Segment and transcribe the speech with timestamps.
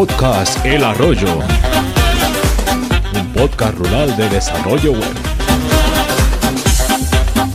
[0.00, 1.40] Podcast El Arroyo.
[3.14, 5.14] Un podcast rural de desarrollo web.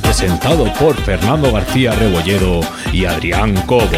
[0.04, 2.62] Presentado por Fernando García Rebolledo
[2.94, 3.90] y Adrián Cobo.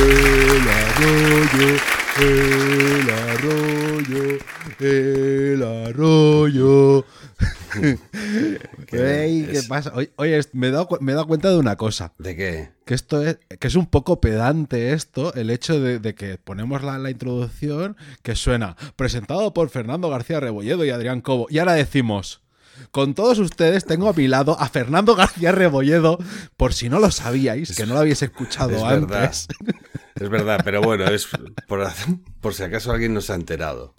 [0.00, 1.76] El arroyo,
[2.20, 4.38] el arroyo,
[4.80, 7.04] el arroyo.
[8.90, 9.92] Ey, ¿Qué es- pasa?
[9.94, 12.12] Oye, oye, me he, dado, cu- me he dado cuenta de una cosa.
[12.18, 12.70] ¿De qué?
[12.84, 16.82] Que esto es, que es un poco pedante esto, el hecho de, de que ponemos
[16.82, 21.46] la, la introducción que suena presentado por Fernando García Rebolledo y Adrián Cobo.
[21.50, 22.40] Y ahora decimos,
[22.90, 26.18] con todos ustedes tengo a mi lado a Fernando García Rebolledo,
[26.56, 29.08] por si no lo sabíais, que no lo habéis escuchado Es antes.
[29.08, 29.32] verdad.
[30.20, 31.28] Es verdad, pero bueno, es
[31.66, 31.86] por,
[32.40, 33.94] por si acaso alguien no se ha enterado.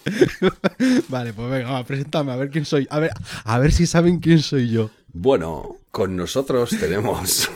[1.08, 2.86] Vale, pues venga, va, preséntame, a ver quién soy.
[2.90, 3.10] A ver,
[3.44, 4.90] a ver si saben quién soy yo.
[5.12, 7.50] Bueno, con nosotros tenemos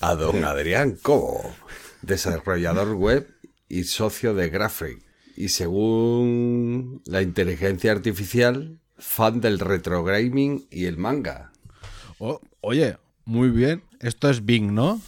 [0.00, 1.54] a don Adrián Cobo,
[2.02, 3.28] desarrollador web
[3.68, 5.02] y socio de Graphic.
[5.36, 11.52] Y según la inteligencia artificial, fan del retro gaming y el manga.
[12.18, 13.82] Oh, oye, muy bien.
[14.00, 15.00] Esto es Bing, ¿no?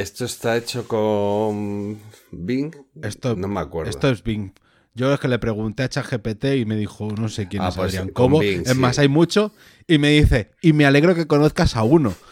[0.00, 1.98] Esto está hecho con
[2.30, 2.74] Bing.
[3.02, 3.90] Esto, no me acuerdo.
[3.90, 4.52] Esto es Bing.
[4.94, 7.76] Yo es que le pregunté a ChatGPT y me dijo, no sé quién Ah, es
[7.76, 8.38] pues Adrián con Cobo.
[8.40, 8.78] Bing, es sí.
[8.78, 9.52] más, hay mucho.
[9.86, 12.14] Y me dice, y me alegro que conozcas a uno.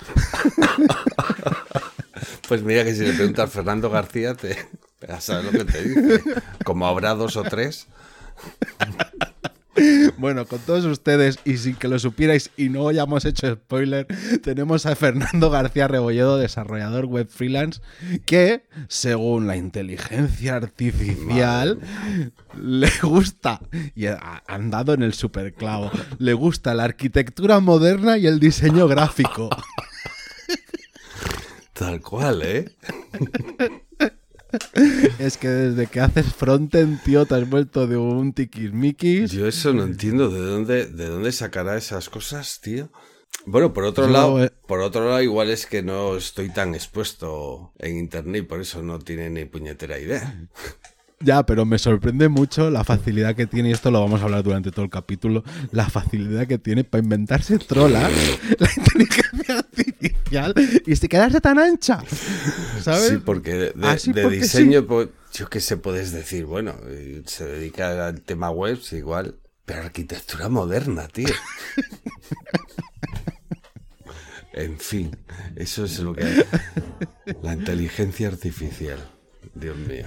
[2.48, 4.56] Pues mira que si le preguntas a Fernando García, te
[5.06, 6.22] ya sabes lo que te dice.
[6.64, 7.86] Como habrá dos o tres.
[10.16, 14.06] Bueno, con todos ustedes, y sin que lo supierais y no hayamos hecho spoiler,
[14.42, 17.80] tenemos a Fernando García Rebolledo, desarrollador web freelance,
[18.26, 21.78] que, según la inteligencia artificial,
[22.60, 23.60] le gusta,
[23.94, 28.88] y ha han dado en el superclavo, le gusta la arquitectura moderna y el diseño
[28.88, 29.50] gráfico.
[31.72, 32.72] Tal cual, ¿eh?
[35.18, 39.32] Es que desde que haces frontend, tío, te has vuelto de un tiquismiquis.
[39.32, 42.90] Yo eso no entiendo de dónde, de dónde sacará esas cosas, tío.
[43.46, 47.72] Bueno, por otro lado, eh, por otro lado, igual es que no estoy tan expuesto
[47.78, 50.48] en internet, por eso no tiene ni puñetera idea.
[51.20, 54.44] Ya, pero me sorprende mucho la facilidad que tiene, y esto lo vamos a hablar
[54.44, 55.42] durante todo el capítulo,
[55.72, 58.12] la facilidad que tiene para inventarse trolas,
[58.58, 59.87] la inteligencia artificial,
[60.86, 62.02] y se quedarse tan ancha.
[62.82, 63.08] ¿Sabes?
[63.08, 64.86] Sí, porque de, de- sí, de porque diseño, sí.
[64.88, 69.36] pues, yo qué sé, puedes decir, bueno, eh, se dedica al tema web, sí, igual,
[69.64, 71.28] pero arquitectura moderna, tío.
[74.52, 75.16] en fin,
[75.56, 76.42] eso es lo que hay.
[77.42, 78.98] La inteligencia artificial.
[79.54, 80.06] Dios mío.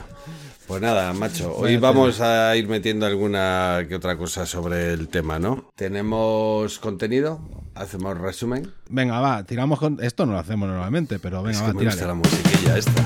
[0.71, 5.37] Pues nada, macho, hoy vamos a ir metiendo alguna que otra cosa sobre el tema,
[5.37, 5.69] ¿no?
[5.75, 7.41] Tenemos contenido,
[7.75, 8.71] hacemos resumen.
[8.87, 10.01] Venga, va, tiramos con...
[10.01, 13.05] Esto no lo hacemos normalmente, pero venga, es va, que me gusta la musiquilla esta.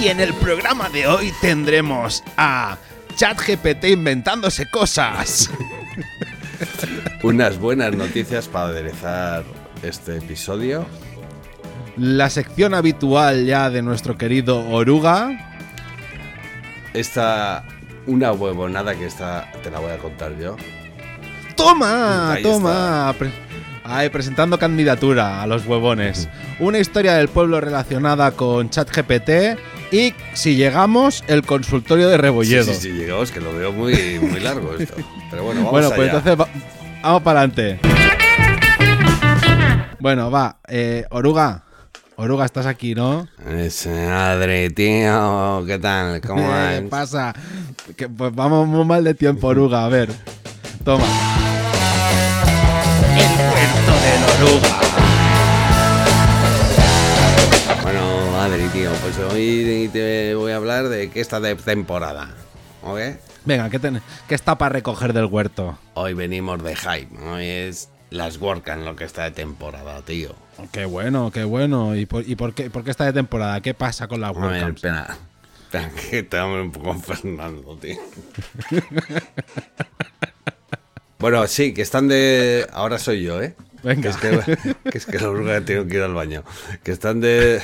[0.00, 2.78] Y en el programa de hoy tendremos a
[3.14, 5.48] ChatGPT inventándose cosas.
[7.22, 10.86] Unas buenas noticias para aderezar este episodio.
[11.96, 15.48] La sección habitual ya de nuestro querido Oruga.
[16.94, 17.64] Esta,
[18.06, 20.56] una huevonada que esta te la voy a contar yo.
[21.56, 22.32] ¡Toma!
[22.34, 23.14] Ahí ¡Toma!
[23.18, 23.30] Pre-
[23.84, 26.28] Ay, presentando candidatura a los huevones.
[26.60, 29.58] Una historia del pueblo relacionada con ChatGPT
[29.90, 32.64] y, si llegamos, el consultorio de Rebolledo.
[32.64, 34.94] Sí, sí, sí, llegamos, que lo veo muy, muy largo esto.
[35.30, 36.18] Pero bueno, vamos bueno, pues allá.
[36.18, 36.48] entonces va-
[37.02, 37.80] vamos para adelante.
[40.02, 40.56] Bueno, va.
[40.66, 41.62] eh, Oruga.
[42.16, 43.28] Oruga, estás aquí, ¿no?
[43.48, 46.20] Es madre, tío, ¿qué tal?
[46.20, 46.80] ¿Cómo ¿Qué vas?
[46.90, 47.32] pasa?
[47.96, 49.84] Que, pues vamos muy mal de tiempo, Oruga.
[49.84, 50.10] A ver.
[50.84, 51.04] Toma.
[53.16, 54.80] El puerto del Oruga.
[57.84, 62.28] Bueno, madre, tío, pues hoy te voy a hablar de que esta de temporada.
[62.82, 62.98] ¿Ok?
[63.44, 65.78] Venga, ¿qué, ten- qué está para recoger del huerto?
[65.94, 70.34] Hoy venimos de hype, hoy es las WordCamp lo que está de temporada, tío.
[70.70, 71.96] Qué bueno, qué bueno.
[71.96, 73.60] ¿Y por, y por qué, por qué está de temporada?
[73.60, 75.16] ¿Qué pasa con la A ver, espera.
[76.44, 77.96] Un poco Fernando, tío.
[81.18, 82.66] bueno, sí, que están de.
[82.72, 83.54] Ahora soy yo, ¿eh?
[83.82, 84.02] Venga.
[84.02, 84.56] Que es que,
[84.90, 85.18] que, es que
[85.64, 86.44] tengo que ir al baño.
[86.82, 87.60] Que están de.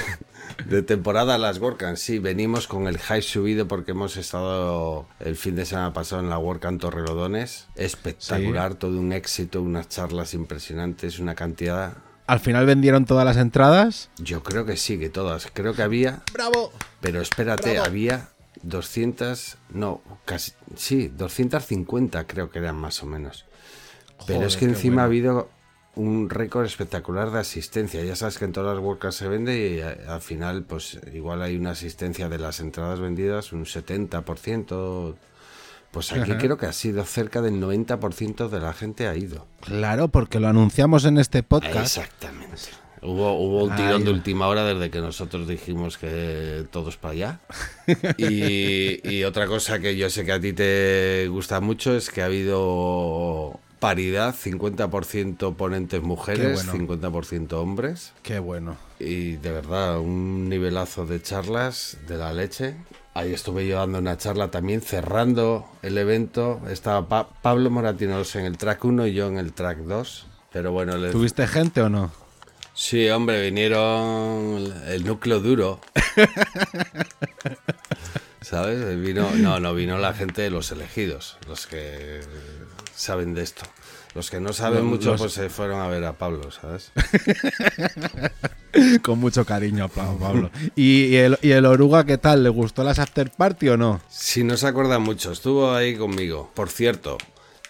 [0.67, 5.55] De temporada las WordCamp, sí, venimos con el hype subido porque hemos estado el fin
[5.57, 7.69] de semana pasado en la WordCamp Torrelodones.
[7.77, 11.95] Espectacular, todo un éxito, unas charlas impresionantes, una cantidad.
[12.27, 14.11] Al final vendieron todas las entradas.
[14.19, 15.49] Yo creo que sí, que todas.
[15.55, 16.73] Creo que había ¡Bravo!
[17.01, 17.87] pero espérate, Bravo.
[17.87, 18.29] había
[18.63, 23.47] 200, no, casi, sí, 250 creo que eran más o menos.
[24.27, 25.03] Pero Joder, es que encima bueno.
[25.03, 25.49] ha habido
[25.99, 28.03] un récord espectacular de asistencia.
[28.05, 30.99] Ya sabes que en todas las World Cup se vende y a- al final, pues
[31.13, 35.17] igual hay una asistencia de las entradas vendidas, un 70%.
[35.91, 36.39] Pues aquí Ajá.
[36.39, 39.47] creo que ha sido cerca del 90% de la gente ha ido.
[39.61, 41.97] Claro, porque lo anunciamos en este podcast.
[41.99, 42.57] Exactamente.
[43.01, 47.41] Hubo, hubo un tirón de última hora desde que nosotros dijimos que todos para allá.
[48.19, 52.21] Y, y otra cosa que yo sé que a ti te gusta mucho es que
[52.23, 56.73] ha habido paridad, 50% ponentes mujeres, bueno.
[56.73, 58.13] 50% hombres.
[58.23, 58.77] Qué bueno.
[58.99, 62.75] Y de verdad, un nivelazo de charlas de la leche.
[63.15, 66.61] Ahí estuve yo dando una charla también, cerrando el evento.
[66.71, 70.27] Estaba Pa- Pablo Moratinos en el track 1 y yo en el track 2.
[70.53, 72.11] Pero bueno, ¿Tuviste gente o no?
[72.75, 75.81] Sí, hombre, vinieron el núcleo duro.
[78.41, 79.01] ¿Sabes?
[79.01, 82.21] Vino, no, no, vino la gente de los elegidos, los que
[82.99, 83.63] saben de esto.
[84.15, 86.91] Los que no saben Los- mucho, los- pues se fueron a ver a Pablo, ¿sabes?
[89.03, 90.51] Con mucho cariño, Pa- Pablo.
[90.77, 92.43] ¿Y, y el, ¿Y el oruga qué tal?
[92.43, 94.01] ¿Le gustó las after party o no?
[94.09, 96.51] Si no se acuerda mucho, estuvo ahí conmigo.
[96.55, 97.19] Por cierto,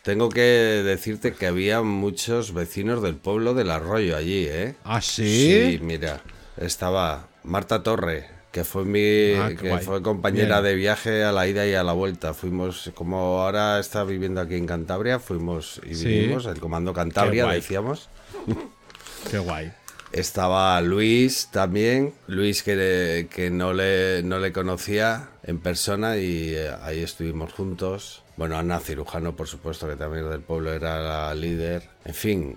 [0.02, 4.74] tengo que decirte que había muchos vecinos del pueblo del Arroyo allí, ¿eh?
[4.84, 5.76] ¿Ah, sí?
[5.76, 6.20] Sí, mira,
[6.56, 9.84] estaba Marta Torre, que fue mi Ah, que guay.
[9.84, 10.64] fue compañera Bien.
[10.72, 12.32] de viaje a la ida y a la vuelta.
[12.34, 16.06] Fuimos, como ahora está viviendo aquí en Cantabria, fuimos y Sí.
[16.08, 18.08] vinimos, el comando Cantabria, decíamos.
[19.30, 19.72] Qué guay.
[20.10, 26.70] Estaba Luis también, Luis que, que no, le, no le conocía en persona y eh,
[26.82, 28.22] ahí estuvimos juntos.
[28.38, 31.90] Bueno, Ana Cirujano, por supuesto, que también del pueblo era la líder.
[32.06, 32.56] En fin,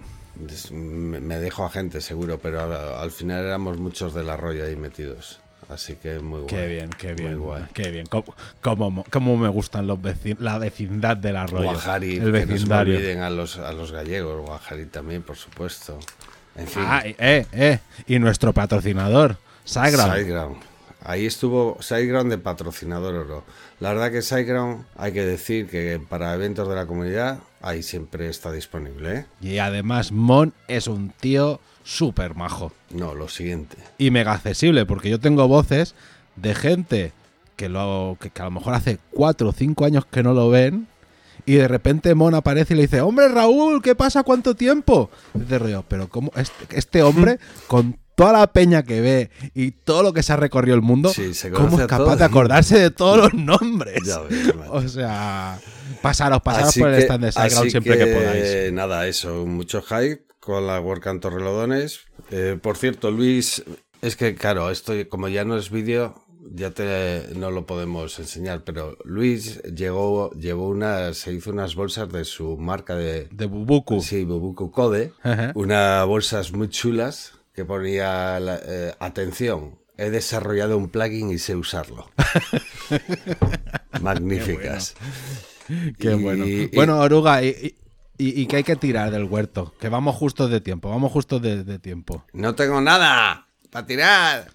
[0.72, 4.78] me, me dejo a gente seguro, pero al, al final éramos muchos del arroyo ahí
[4.78, 5.41] metidos.
[5.72, 6.48] Así que muy guay.
[6.48, 7.30] Qué bien, qué bien.
[7.32, 7.64] Muy guay.
[7.74, 8.06] Qué bien.
[8.08, 8.26] ¿Cómo,
[8.62, 11.64] cómo, cómo me gustan los vecin la vecindad del arroyo?
[11.72, 12.98] Guajari, el que no se vecindario.
[12.98, 15.98] olviden a los, a los gallegos, Guajari también, por supuesto.
[16.56, 16.84] En fin.
[16.86, 17.80] Ah, y- eh, eh.
[18.08, 20.14] Y nuestro patrocinador, Sagra.
[20.14, 20.58] Sideground.
[21.04, 23.44] Ahí estuvo Sideground de patrocinador oro.
[23.82, 28.30] La verdad que Sideground hay que decir que para eventos de la comunidad ahí siempre
[28.30, 29.12] está disponible.
[29.12, 29.26] ¿eh?
[29.42, 32.72] Y además, Mon es un tío súper majo.
[32.92, 33.78] No, lo siguiente.
[33.98, 35.96] y mega accesible, porque yo tengo voces
[36.36, 37.12] de gente
[37.56, 40.52] que, lo, que, que a lo mejor hace 4 o 5 años que no lo
[40.52, 40.88] ven
[41.48, 44.22] y de repente Mon aparece y le dice, hombre Raúl, ¿qué pasa?
[44.22, 45.10] ¿Cuánto tiempo?
[45.34, 49.72] Y de rollo, pero ¿cómo este, este hombre con toda la peña que ve y
[49.72, 52.92] todo lo que se ha recorrido el mundo, Sí, ¿cómo es capaz de acordarse de
[52.92, 54.00] todos los nombres?
[54.06, 55.60] Ya ves, o sea,
[56.02, 58.74] pasaros, pasaros Así por el que- stand de Sideground así siempre que, podáis.
[58.74, 62.02] Nada, eso, mucho hype con la WordCamp Torrelodones.
[62.32, 63.64] Eh, por cierto, Luis,
[64.02, 68.64] es que claro, esto como ya no es vídeo, ya te no lo podemos enseñar,
[68.64, 74.02] pero Luis llegó, llevó una, se hizo unas bolsas de su marca de, De Bubuku.
[74.02, 75.14] Sí, Bubuku Code.
[75.22, 75.52] Ajá.
[75.54, 79.80] Unas bolsas muy chulas que ponía la- eh, atención.
[79.98, 82.10] He desarrollado un plugin y sé usarlo.
[84.02, 84.96] Magníficas.
[86.00, 86.46] Qué bueno.
[86.46, 87.76] y- bueno, Oruga, y,
[88.18, 89.74] y- y que hay que tirar del huerto.
[89.80, 92.26] Que vamos justos de tiempo, vamos justos de, de tiempo.
[92.34, 94.52] No tengo nada para tirar.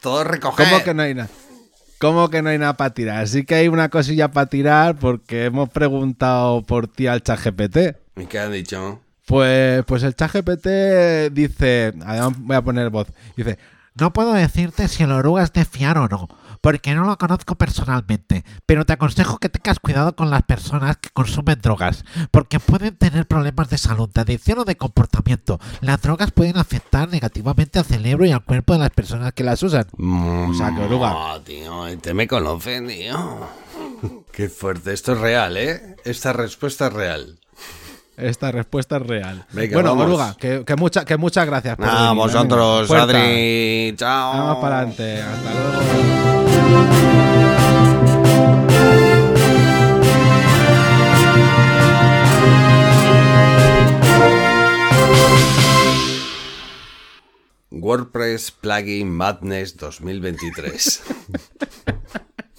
[0.00, 0.68] Todo recoger.
[0.68, 1.30] ¿Cómo que no hay nada?
[1.98, 3.26] ¿Cómo que no hay nada para tirar?
[3.26, 7.96] Sí que hay una cosilla para tirar porque hemos preguntado por ti al ChatGPT.
[8.18, 9.00] ¿Y qué han dicho?
[9.26, 13.58] Pues, pues el ChatGPT dice, además voy a poner voz, dice,
[13.96, 16.28] No puedo decirte si el oruga es de fiar o no,
[16.60, 21.10] porque no lo conozco personalmente, pero te aconsejo que tengas cuidado con las personas que
[21.10, 25.58] consumen drogas, porque pueden tener problemas de salud, de adicción o de comportamiento.
[25.80, 29.60] Las drogas pueden afectar negativamente al cerebro y al cuerpo de las personas que las
[29.60, 29.86] usan.
[29.98, 31.10] O sea, que oruga.
[31.10, 33.48] No, tío, te me conocen, tío.
[34.32, 34.92] Qué fuerte.
[34.92, 35.96] Esto es real, ¿eh?
[36.04, 37.40] Esta respuesta es real.
[38.16, 39.44] Esta respuesta es real.
[39.52, 39.92] Venga, bueno.
[40.04, 42.90] Oruga, que, que, mucha- que muchas gracias por venir, vosotros.
[42.90, 43.94] Adri.
[43.96, 44.32] Chao.
[44.32, 45.22] Vamos para adelante.
[45.22, 46.86] Hasta luego.
[57.70, 61.02] WordPress Plugin Madness 2023.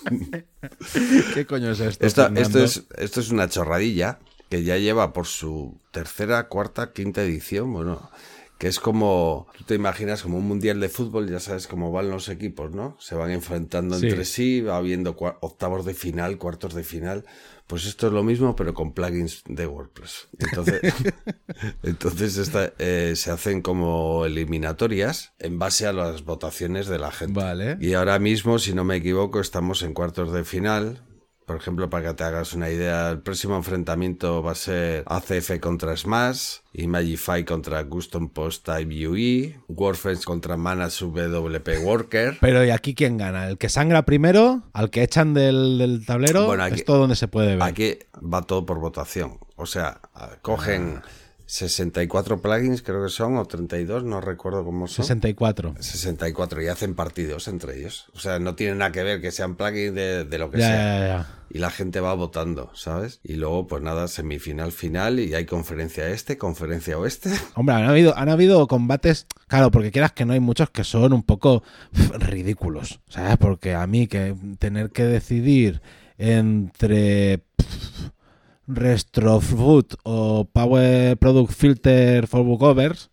[1.33, 2.05] ¿Qué coño es esto?
[2.05, 4.19] Esto, esto, es, esto es una chorradilla
[4.49, 7.71] que ya lleva por su tercera, cuarta, quinta edición.
[7.73, 8.09] Bueno,
[8.57, 12.09] que es como, tú te imaginas como un mundial de fútbol, ya sabes cómo van
[12.09, 12.97] los equipos, ¿no?
[12.99, 14.07] Se van enfrentando Sí.
[14.07, 17.25] entre sí, va habiendo octavos de final, cuartos de final.
[17.67, 20.29] Pues esto es lo mismo, pero con plugins de WordPress.
[20.39, 20.79] Entonces,
[21.83, 27.39] entonces esta, eh, se hacen como eliminatorias en base a las votaciones de la gente.
[27.39, 27.77] Vale.
[27.81, 31.01] Y ahora mismo, si no me equivoco, estamos en cuartos de final.
[31.47, 35.61] Por ejemplo, para que te hagas una idea, el próximo enfrentamiento va a ser ACF
[35.61, 42.37] contra Smash, Imagify contra Custom Post Type UE, Warfence contra Manage WP Worker.
[42.41, 43.47] Pero ¿y aquí quién gana?
[43.47, 44.63] ¿El que sangra primero?
[44.73, 46.47] ¿Al que echan del, del tablero?
[46.47, 47.63] Bueno, aquí- Esto donde se puede ver.
[47.63, 49.39] Aquí va todo por votación.
[49.55, 50.01] O sea,
[50.41, 51.01] cogen
[51.47, 55.03] 64 plugins, creo que son, o 32, no recuerdo cómo son.
[55.05, 55.75] 64.
[55.79, 58.07] 64 y hacen partidos entre ellos.
[58.13, 60.67] O sea, no tiene nada que ver que sean plugins de, de lo que Ya,
[60.67, 60.99] sea.
[60.99, 61.33] ya, ya.
[61.49, 63.21] Y la gente va votando, ¿sabes?
[63.23, 67.31] Y luego, pues nada, semifinal, final y hay conferencia este, conferencia oeste.
[67.55, 71.13] Hombre, han habido, han habido combates, claro, porque quieras que no hay muchos que son
[71.13, 71.63] un poco
[72.19, 73.37] ridículos, ¿sabes?
[73.37, 75.81] Porque a mí que tener que decidir
[76.17, 77.43] entre
[78.67, 83.09] Retrofoot o Power Product Filter for WooCovers,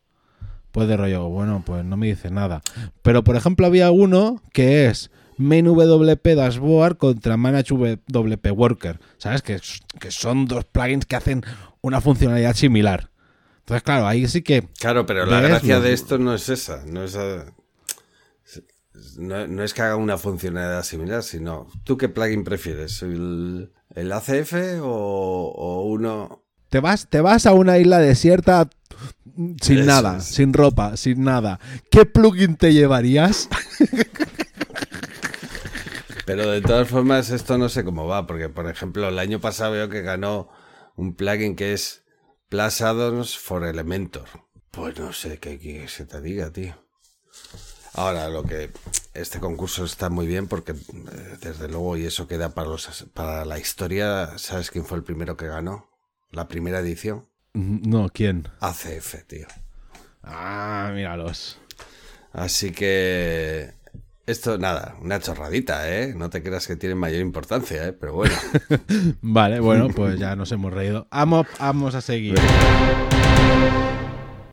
[0.72, 2.62] pues de rollo, bueno, pues no me dice nada.
[3.02, 9.42] Pero por ejemplo había uno que es Main WP Dashboard contra Manage WP Worker, ¿sabes?
[9.42, 9.60] Que,
[10.00, 11.42] que son dos plugins que hacen
[11.80, 13.10] una funcionalidad similar.
[13.60, 16.84] Entonces, claro, ahí sí que Claro, pero la gracia de esto no es esa.
[16.86, 17.46] No es, a-
[19.18, 23.02] no, no es que haga una funcionalidad similar, sino ¿tú qué plugin prefieres?
[23.02, 26.42] ¿El, el ACF o, o uno?
[26.68, 28.68] te vas, te vas a una isla desierta
[29.60, 30.24] sin Eso nada, es.
[30.28, 31.58] sin ropa, sin nada.
[31.90, 33.48] ¿Qué plugin te llevarías?
[36.24, 39.72] Pero de todas formas, esto no sé cómo va, porque por ejemplo, el año pasado
[39.72, 40.48] veo que ganó
[40.96, 42.04] un plugin que es
[42.48, 44.28] Plus Addons for Elementor.
[44.70, 46.83] Pues no sé qué que se te diga, tío.
[47.94, 48.70] Ahora, lo que
[49.14, 53.44] este concurso está muy bien porque, eh, desde luego, y eso queda para, los, para
[53.44, 55.88] la historia, ¿sabes quién fue el primero que ganó?
[56.30, 57.24] La primera edición.
[57.52, 58.48] No, ¿quién?
[58.60, 59.46] ACF, tío.
[60.24, 61.58] Ah, míralos.
[62.32, 63.74] Así que
[64.26, 66.14] esto, nada, una chorradita, ¿eh?
[66.16, 67.92] No te creas que tiene mayor importancia, ¿eh?
[67.92, 68.34] Pero bueno.
[69.22, 71.06] Vale, bueno, pues ya nos hemos reído.
[71.10, 72.34] Vamos, vamos a seguir.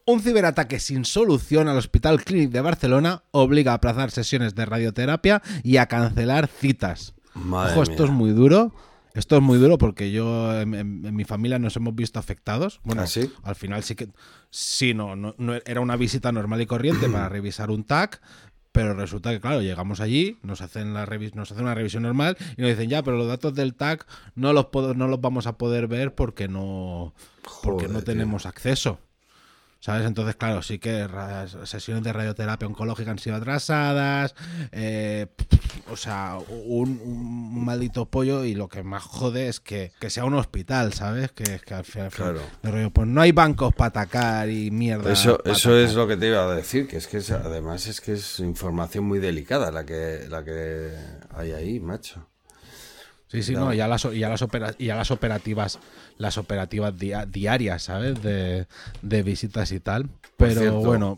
[0.05, 5.41] Un ciberataque sin solución al Hospital Clínic de Barcelona obliga a aplazar sesiones de radioterapia
[5.63, 7.13] y a cancelar citas.
[7.34, 8.05] Madre Ojo, esto mía.
[8.05, 8.74] es muy duro.
[9.13, 12.79] Esto es muy duro porque yo en, en- en mi familia nos hemos visto afectados.
[12.84, 13.29] Bueno, ¿Ah, sí?
[13.43, 14.08] al final sí que
[14.50, 18.22] sí, no, no, no era una visita normal y corriente para revisar un TAC,
[18.72, 21.05] pero resulta que claro, llegamos allí, nos hacen la
[21.36, 24.53] nos hacen una revisión normal y nos dicen, "Ya, pero los datos del TAC no
[24.53, 27.13] los puedo- no los vamos a poder ver porque no
[27.63, 28.05] porque no tío.
[28.05, 29.00] tenemos acceso."
[29.84, 30.06] ¿Sabes?
[30.06, 31.08] Entonces, claro, sí que
[31.66, 34.36] sesiones de radioterapia oncológica han sido atrasadas.
[34.72, 35.26] eh,
[35.90, 38.46] o sea, un, un maldito pollo.
[38.46, 41.32] Y lo que más jode es que, que sea un hospital, ¿sabes?
[41.32, 42.42] Que, que al final, Claro.
[42.62, 45.12] de rollo, pues no hay bancos para atacar y mierda.
[45.12, 48.02] Eso, eso es lo que te iba a decir, que es que es- además es
[48.02, 50.92] que es información muy delicada la que, la que
[51.36, 52.28] hay ahí, macho.
[53.32, 55.80] Sí, sí, no, ya las, ya las, opera- ya las operativas,
[56.18, 58.22] las operativas dia- diarias, ¿sabes?
[58.22, 58.68] De,
[59.02, 60.10] de visitas y tal.
[60.38, 61.18] Pero cierto, bueno,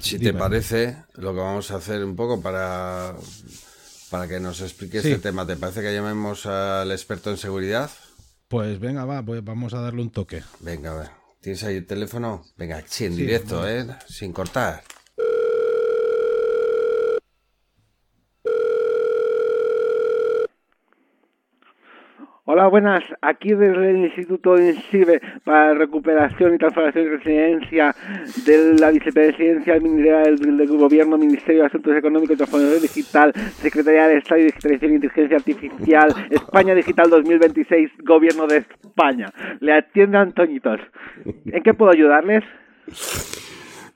[0.00, 0.32] Si Dime.
[0.32, 3.14] te parece, lo que vamos a hacer un poco para,
[4.10, 5.08] para que nos explique Sí.
[5.10, 7.90] este tema, ¿te parece que llamemos al experto en seguridad?
[8.48, 10.42] pues venga, va, pues vamos a darle un toque.
[10.60, 11.10] Venga, a ver.
[11.42, 12.42] ¿Tienes ahí el teléfono?
[12.56, 13.86] Venga, sí, en directo, ¿eh?
[14.08, 14.82] Sin cortar.
[22.50, 23.04] Hola, buenas.
[23.20, 27.94] Aquí desde el Instituto INSIBE para Recuperación y Transformación y Resiliencia
[28.46, 34.40] de la Vicepresidencia del Gobierno, Ministerio de Asuntos Económicos y Transformación Digital, Secretaría de Estado
[34.40, 39.26] y Digitalización e Inteligencia Artificial, España Digital 2026, Gobierno de España.
[39.60, 40.80] Le atiende Antoñitos.
[41.44, 42.44] ¿En qué puedo ayudarles?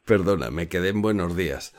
[0.04, 1.74] Perdona, me quedé en buenos días.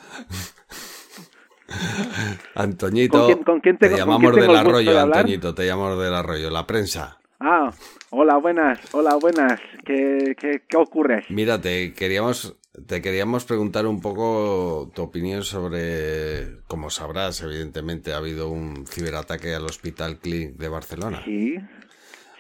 [2.56, 5.00] Antoñito, ¿Con quién- con quién te llamamos quién del arroyo, de?
[5.00, 7.18] Antoñito, te llamamos del arroyo, la prensa.
[7.40, 7.72] Ah,
[8.12, 8.80] hola, buenas.
[8.94, 9.60] Hola, buenas.
[9.86, 11.24] ¿Qué, qué, qué ocurre?
[11.30, 12.56] Mira, te queríamos,
[12.88, 19.54] te queríamos preguntar un poco tu opinión sobre, como sabrás, evidentemente ha habido un ciberataque
[19.56, 21.22] al Hospital Clínic de Barcelona.
[21.26, 21.56] Sí.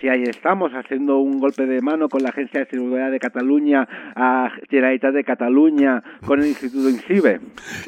[0.03, 3.87] Sí, ahí estamos haciendo un golpe de mano con la Agencia de Seguridad de Cataluña,
[4.17, 7.39] a Generalitat de Cataluña, con el Instituto INSIBE,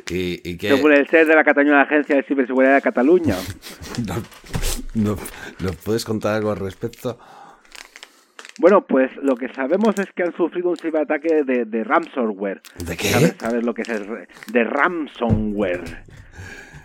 [0.09, 3.35] Y, y que según el ser de la Cataluña Agencia de Ciberseguridad de Cataluña.
[4.07, 7.19] ¿Nos, nos- nos puedes contar algo al respecto?
[8.59, 12.61] Bueno, pues lo que sabemos es que han sufrido un ciberataque de, de ransomware.
[12.87, 13.09] ¿De qué?
[13.09, 14.07] ¿Sabes, ¿Sabes lo que es el
[14.53, 15.83] de ransomware?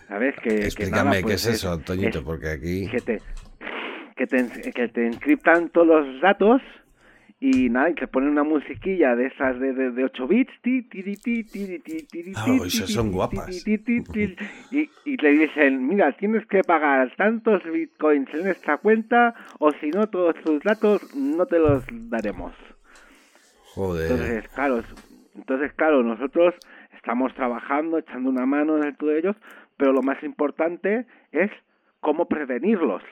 [0.08, 0.34] ¿Sabes?
[0.42, 2.88] Que, que Explícame qué pues es eso, Toñito, porque aquí...
[2.88, 3.22] que te,
[4.20, 6.60] que te, que te encriptan todos los datos
[7.40, 10.52] y nada, y te ponen una musiquilla de esas de, de, de 8 bits.
[12.46, 13.66] Oh, esas son guapas.
[13.66, 19.88] Y, y le dicen, mira, tienes que pagar tantos bitcoins en esta cuenta o si
[19.88, 22.52] no todos tus datos no te los daremos.
[23.72, 24.10] Joder.
[24.10, 24.82] Entonces, claro,
[25.34, 26.54] entonces, claro nosotros
[26.94, 29.36] estamos trabajando, echando una mano en el de ellos,
[29.78, 31.50] pero lo más importante es
[32.00, 33.02] cómo prevenirlos.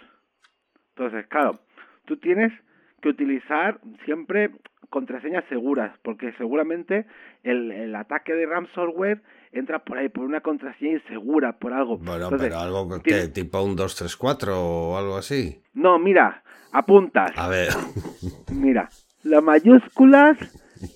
[0.99, 1.61] Entonces, claro,
[2.07, 2.53] tú tienes
[3.01, 4.51] que utilizar siempre
[4.91, 7.07] contraseñas seguras, porque seguramente
[7.45, 11.99] el, el ataque de ransomware entra por ahí, por una contraseña insegura, por algo.
[11.99, 15.63] Bueno, Entonces, pero algo que, tipo un 234 o algo así.
[15.73, 17.31] No, mira, apuntas.
[17.37, 17.69] A ver,
[18.53, 18.89] Mira,
[19.23, 20.37] las mayúsculas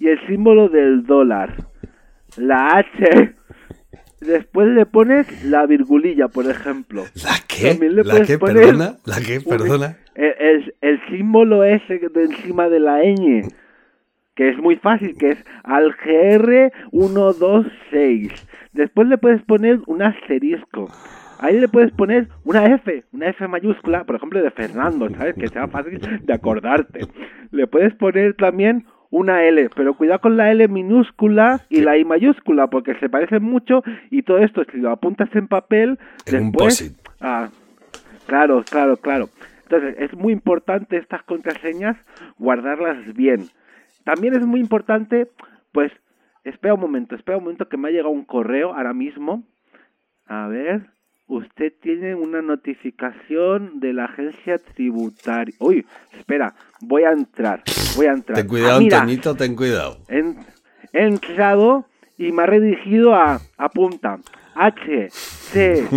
[0.01, 1.55] y el símbolo del dólar.
[2.39, 3.37] La H.
[4.27, 7.05] Después le pones la virgulilla, por ejemplo.
[7.25, 7.71] ¿la qué?
[7.71, 8.39] También le ¿La puedes qué?
[8.39, 8.97] poner ¿Perdona?
[9.05, 9.41] ¿La qué?
[9.41, 9.97] ¿Perdona?
[10.15, 13.49] El, el- el símbolo ese de encima de la ñ.
[14.35, 18.33] Que es muy fácil, que es al GR 126.
[18.73, 20.89] Después le puedes poner un asterisco.
[21.39, 25.35] Ahí le puedes poner una F, una F mayúscula, por ejemplo, de Fernando, ¿sabes?
[25.35, 27.01] Que sea fácil de acordarte.
[27.51, 32.05] Le puedes poner también una L, pero cuidado con la L minúscula y la I
[32.05, 36.97] mayúscula, porque se parecen mucho y todo esto, si lo apuntas en papel, En después...
[37.21, 37.51] Ah,
[38.27, 39.29] claro, claro, claro.
[39.65, 41.97] Entonces, es muy importante estas contraseñas
[42.39, 43.49] guardarlas bien.
[44.05, 45.29] También es muy importante,
[45.73, 45.93] pues,
[46.43, 49.45] espera un momento, espera un momento que me ha llegado un correo ahora mismo.
[50.27, 50.87] A ver,
[51.37, 55.55] usted tiene una notificación de la agencia tributaria.
[55.59, 57.63] Uy, espera, voy a entrar,
[57.97, 58.37] voy a entrar.
[58.37, 59.99] Ten cuidado, Ah, mira, Toñito, ten cuidado.
[60.09, 60.23] He,
[60.93, 61.87] he entrado
[62.19, 64.19] y me ha redirigido a, apunta,
[64.55, 65.89] H, C,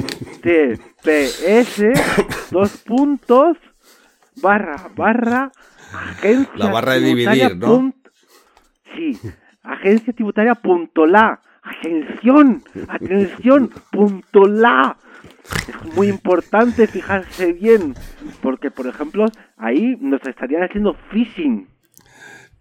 [0.41, 1.25] T, P,
[1.59, 1.91] S,
[2.51, 3.57] dos puntos,
[4.41, 5.51] barra, barra,
[5.93, 7.93] agencia La barra de dividir, ¿no?
[8.95, 9.19] sí,
[9.63, 14.97] agencia tributaria punto la, atención, atención, punto la.
[15.67, 17.93] Es muy importante fijarse bien,
[18.41, 19.25] porque por ejemplo,
[19.57, 21.67] ahí nos estarían haciendo phishing.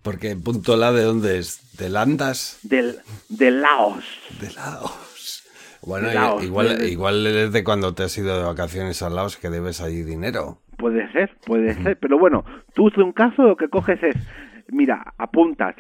[0.02, 1.60] Porque punto la de dónde es?
[1.78, 2.58] ¿De Landas?
[2.62, 2.96] del,
[3.28, 4.04] de Laos.
[4.40, 5.42] De Laos.
[5.82, 9.10] Bueno, De Laos, igual, de- igual es de cuando te has ido de vacaciones a
[9.10, 10.58] Laos que debes allí dinero.
[10.76, 11.98] Puede ser, puede ser.
[11.98, 14.16] Pero bueno, tú un caso lo que coges es,
[14.68, 15.74] mira, apuntas,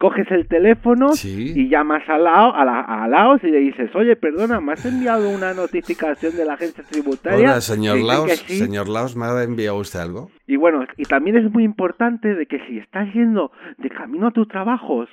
[0.00, 1.52] coges el teléfono Sí.
[1.54, 4.86] y llamas a, Lao, a, la- a Laos y le dices, oye, perdona, me has
[4.86, 7.38] enviado una notificación de la agencia tributaria.
[7.50, 8.30] Hola, señor Laos.
[8.46, 8.56] sí.
[8.56, 10.30] Señor Laos, ¿me ha enviado usted algo?
[10.46, 14.30] Y bueno, y también es muy importante de que si estás yendo de camino a
[14.30, 15.10] tus trabajos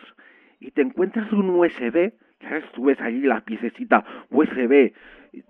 [0.61, 2.63] y te encuentras un USB, ¿sabes?
[2.73, 4.93] Tú ves allí la piececita USB,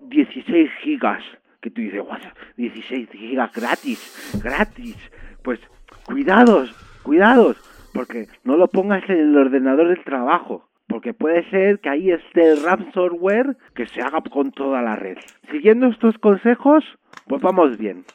[0.10, 1.24] 16 gigas,
[1.62, 2.18] que tú dices, "Guau,
[2.58, 4.98] 16 gigas gratis, gratis.
[5.44, 5.60] Pues
[6.06, 6.72] cuidados,
[7.04, 7.56] cuidados,
[7.98, 10.70] porque no lo pongas en el ordenador del trabajo.
[10.88, 15.18] Porque puede ser que ahí esté el ransomware que se haga con toda la red.
[15.52, 16.84] Siguiendo estos consejos,
[17.28, 18.06] pues vamos bien.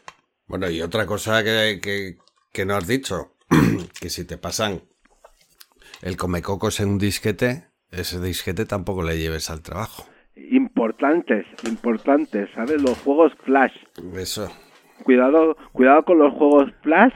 [0.47, 2.16] Bueno, y otra cosa que, que,
[2.53, 3.33] que no has dicho,
[4.01, 4.83] que si te pasan
[6.01, 10.07] el comecocos en un disquete, ese disquete tampoco le lleves al trabajo.
[10.37, 12.81] Importantes, importantes, ¿sabes?
[12.81, 13.75] Los juegos flash.
[14.14, 14.51] Eso.
[15.03, 17.12] Cuidado, cuidado con los juegos flash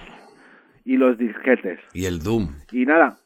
[0.87, 1.79] y los disquetes.
[1.93, 2.49] Y el Doom.
[2.73, 3.17] Y nada.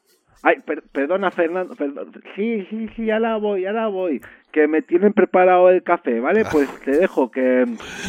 [0.43, 1.75] Ay, per- perdona, Fernando.
[1.75, 2.11] perdón.
[2.35, 4.19] Sí, sí, sí, ya la voy, ya la voy.
[4.51, 6.43] Que me tienen preparado el café, ¿vale?
[6.51, 7.65] Pues te dejo, que,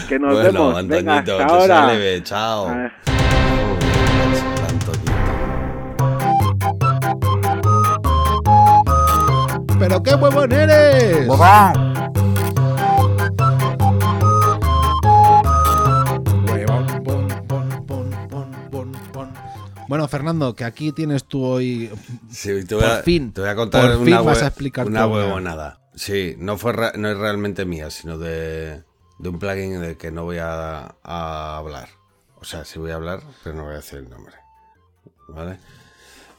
[0.09, 0.89] que nos bueno, vemos.
[0.89, 1.67] Venga, Antoñito, hasta que ahora.
[1.87, 2.67] sea leve, chao.
[2.69, 2.93] Ah.
[9.79, 11.29] ¡Pero qué huevón eres!
[11.29, 11.92] Huevón,
[19.93, 21.91] Bueno, Fernando, que aquí tienes tú hoy.
[22.31, 24.47] Sí, te voy, a, Por fin, te voy a contar por una, fin vas a
[24.47, 25.81] explicar una huevonada.
[25.95, 28.85] Sí, no, fue no es realmente mía, sino de,
[29.19, 31.91] de un plugin del que no voy a, a hablar.
[32.37, 34.33] O sea, sí voy a hablar, pero no voy a decir el nombre.
[35.29, 35.59] ¿Vale?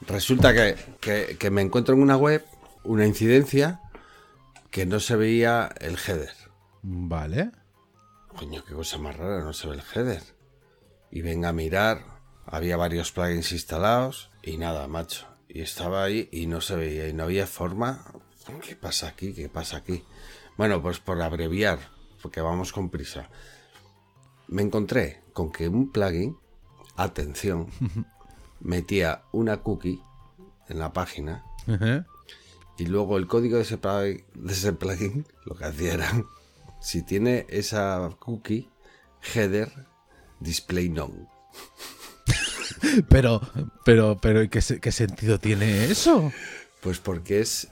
[0.08, 2.44] Resulta que, que- que me encuentro en una web
[2.84, 3.82] una incidencia
[4.72, 6.34] que no se veía el header.
[6.82, 7.52] Vale.
[8.36, 10.24] Coño, qué cosa más rara, no se ve el header.
[11.12, 12.13] Y venga a mirar,
[12.46, 15.28] había varios plugins instalados y nada, macho.
[15.48, 18.06] Y estaba ahí y no se veía y no había forma.
[18.66, 19.34] ¿Qué pasa aquí?
[19.34, 20.04] ¿Qué pasa aquí?
[20.58, 21.80] Bueno, pues por abreviar,
[22.22, 23.30] porque vamos con prisa.
[24.48, 26.38] Me encontré con que un plugin,
[26.96, 27.68] atención,
[28.60, 30.02] metía una cookie
[30.68, 31.44] en la página
[32.78, 36.26] y luego el código de ese, plugin, de ese plugin lo que hacía era,
[36.82, 38.70] si tiene esa cookie,
[39.34, 39.72] header,
[40.40, 41.28] display none.
[43.10, 43.42] Pero,
[43.86, 46.32] pero, pero, ¿qué, qué sentido tiene eso?
[46.82, 47.68] Pues porque es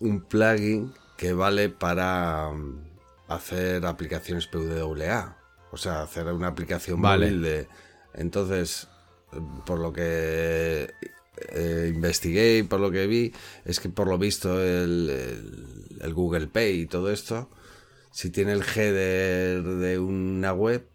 [0.00, 2.78] un plugin que vale para mm,
[3.28, 5.36] hacer aplicaciones PWA.
[5.70, 7.26] O sea, hacer una aplicación Vale.
[7.26, 7.68] móvil de...
[8.14, 8.86] Entonces,
[9.66, 10.90] por lo que
[11.48, 13.32] eh, investigué y por lo que vi,
[13.64, 17.50] es que por lo visto el, el- el Google Pay y todo esto,
[18.12, 20.86] si tiene el header de una web,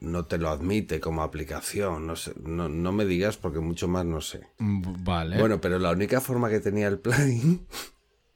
[0.00, 2.06] no te lo admite como aplicación.
[2.06, 4.48] No, sé, no, no me digas porque mucho más no sé.
[4.58, 5.38] Mm, Vale.
[5.38, 7.66] Bueno, pero la única forma que tenía el plugin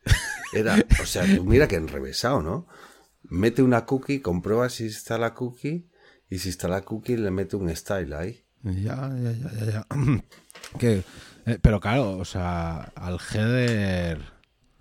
[0.53, 2.67] era, o sea, mira que enrevesado, ¿no?
[3.25, 5.89] Mete una cookie, comprueba si está la cookie
[6.29, 8.45] y si está la cookie le mete un style ahí.
[8.63, 9.73] Ya, ya, ya, ya.
[9.73, 9.87] ya.
[10.79, 11.03] Que,
[11.45, 14.33] eh, pero claro, o sea, al header.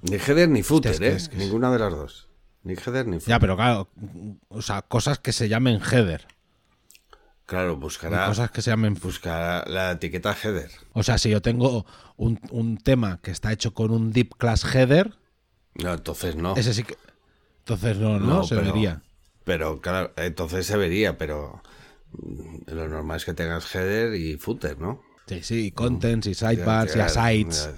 [0.03, 1.15] Ni header ni footer, es ¿eh?
[1.15, 2.29] es Ninguna de las dos.
[2.63, 3.29] Ni header ni footer.
[3.29, 3.89] Ya, pero claro,
[4.47, 6.27] o sea, cosas que se llamen header.
[7.51, 8.93] Claro, buscará, Cosas que se llamen.
[8.93, 10.71] buscará la etiqueta header.
[10.93, 11.85] O sea, si yo tengo
[12.15, 15.15] un, un tema que está hecho con un deep class header,
[15.75, 16.55] No, entonces no.
[16.55, 16.95] ese sí que.
[17.59, 19.01] Entonces no, no, se pero- vería.
[19.43, 21.61] Pero claro, entonces se vería, pero
[22.67, 25.01] lo normal es que tengas header y footer, ¿no?
[25.27, 27.69] Sí, sí, y contents, y sidebars, y asides.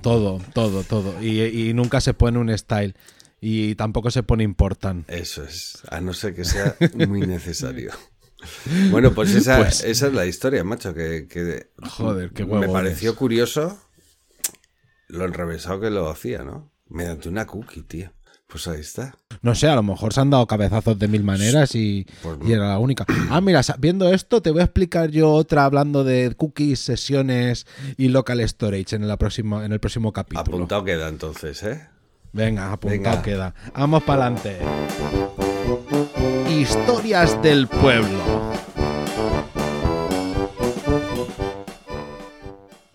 [0.00, 1.22] todo, todo, todo.
[1.22, 2.94] Y, y nunca se pone un style.
[3.40, 5.08] Y tampoco se pone important.
[5.10, 6.74] Eso es, a no ser que sea
[7.06, 7.92] muy necesario.
[8.90, 12.70] Bueno, pues esa, Pues- esa es la historia, macho, que, que Joder, qué me huevones.
[12.72, 13.78] pareció curioso
[15.08, 16.70] lo enrevesado que lo hacía, ¿no?
[16.88, 18.12] Mediante una cookie, tío.
[18.46, 19.14] Pues ahí está.
[19.42, 22.52] No sé, a lo mejor se han dado cabezazos de mil maneras y, Pues y
[22.52, 23.04] era la única.
[23.28, 27.66] Ah, mira, viendo esto, te voy a explicar yo otra hablando de cookies, sesiones
[27.98, 30.40] y local storage en, la próxima, en el próximo capítulo.
[30.56, 31.86] Apuntado queda entonces, ¿eh?
[32.32, 33.22] Venga, apuntado Venga.
[33.22, 33.54] queda.
[33.74, 35.47] Vamos para adelante.
[36.58, 38.52] Historias del pueblo.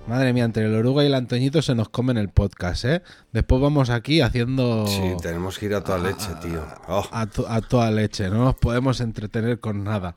[0.08, 3.02] Madre mía, entre el oruga y el Antoñito se nos comen el podcast, ¿eh?
[3.32, 4.86] Después vamos aquí haciendo...
[4.88, 6.62] Sí, tenemos que ir a toda leche, tío.
[6.88, 10.16] Oh, a, to- a toda leche, no nos podemos entretener con nada.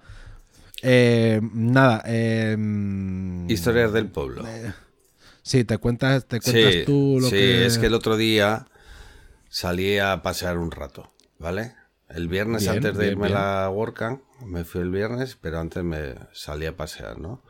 [0.83, 2.57] Eh, nada, eh,
[3.49, 4.45] historias del pueblo.
[5.43, 7.67] sí, te cuentas, te cuentas Sí, tú lo sí, que...
[7.67, 8.67] es que el otro día
[9.49, 11.75] salí a pasear un rato, ¿vale?
[12.09, 13.39] El viernes Bien, antes de bien, irme bien.
[13.39, 17.43] a la WordCamp, me fui el viernes, pero antes me salí a pasear, ¿no?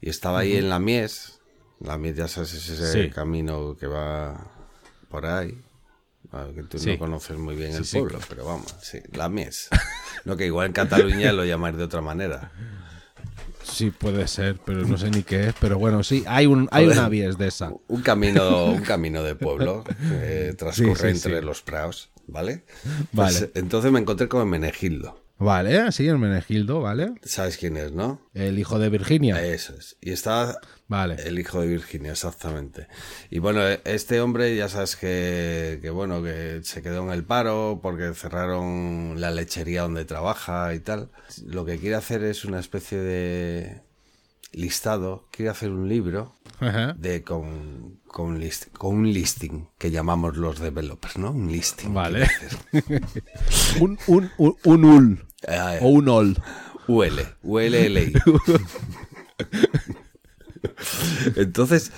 [0.00, 1.40] Y estaba ahí en la Mies.
[1.80, 3.10] La Mies, ya sabes, es ese Sí.
[3.10, 4.46] camino que va
[5.08, 5.60] por ahí.
[6.32, 6.92] Ah, que tú Sí.
[6.92, 9.68] no conoces muy bien el pueblo, pero vamos, sí, la Mies.
[10.24, 12.52] no, que igual en Cataluña lo llamáis de otra manera.
[13.64, 15.54] Sí, puede ser, pero no sé ni qué es.
[15.60, 17.72] Pero bueno, sí, hay, un, hay una vies de esa.
[17.88, 22.64] Un camino, un camino de pueblo que transcurre Sí, sí, entre los praos, ¿vale?
[23.12, 23.38] Vale.
[23.38, 25.18] Pues, entonces me encontré con Menegildo.
[25.42, 27.14] Vale, sí, el Menegildo, ¿vale?
[27.22, 28.20] ¿Sabes quién es, no?
[28.34, 29.42] El hijo de Virginia.
[29.42, 29.96] Eso es.
[30.02, 31.14] Y está Vale.
[31.24, 32.88] el hijo de Virginia, exactamente.
[33.30, 37.24] Y bueno, e- este hombre ya sabes que, que bueno, que se quedó en el
[37.24, 41.08] paro porque cerraron la lechería donde trabaja y tal.
[41.46, 43.80] Lo que quiere hacer es una especie de
[44.52, 46.92] listado, quiere hacer un libro Ajá.
[46.98, 51.30] de con, con, list- con un listing que llamamos los developers, ¿no?
[51.30, 51.94] Un listing.
[51.94, 52.28] Vale.
[53.80, 55.26] un, un, un, un ul.
[55.46, 56.36] Ah, O un ol.
[56.88, 58.12] UL, ULLI.
[61.36, 61.92] Entonces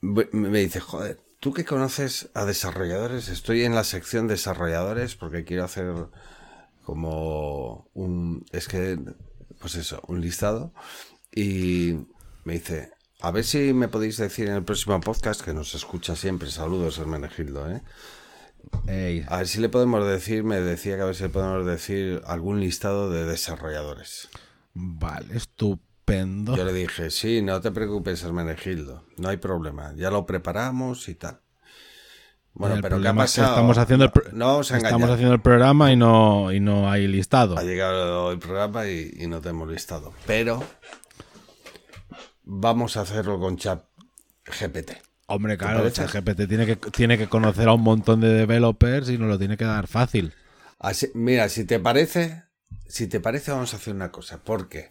[0.00, 5.44] me me dice, joder, tú que conoces a desarrolladores, estoy en la sección desarrolladores porque
[5.44, 5.92] quiero hacer
[6.84, 8.98] como un, es que,
[9.60, 10.72] pues eso, un listado.
[11.34, 11.94] Y
[12.44, 12.90] me dice,
[13.22, 16.98] a ver si me podéis decir en el próximo podcast, que nos escucha siempre, saludos
[16.98, 17.82] Hermenegildo, ¿eh?
[18.86, 21.66] Ey, A ver si le podemos decir, me decía que a ver si le podemos
[21.66, 24.28] decir algún listado de desarrolladores.
[24.74, 26.56] vale, estupendo.
[26.56, 31.14] Yo le dije, sí, no te preocupes, Hermenegildo, no hay problema, ya lo preparamos y
[31.14, 31.40] tal.
[32.52, 33.54] Bueno, El pero ¿qué ha problema es que pasado?
[33.56, 37.56] Estamos haciendo el, No estamos haciendo el programa y no, y no hay listado.
[37.56, 40.12] Ha llegado el programa y, y no te hemos listado.
[40.26, 40.62] Pero
[42.50, 43.84] vamos a hacerlo con chat
[44.44, 44.90] GPT.
[45.26, 46.06] Hombre, claro, parece?
[46.06, 49.56] GPT tiene que, tiene que conocer a un montón de developers y nos lo tiene
[49.56, 50.32] que dar fácil.
[50.78, 52.42] Así- mira, si te parece,
[52.88, 54.90] si te parece, vamos a hacer una cosa, porque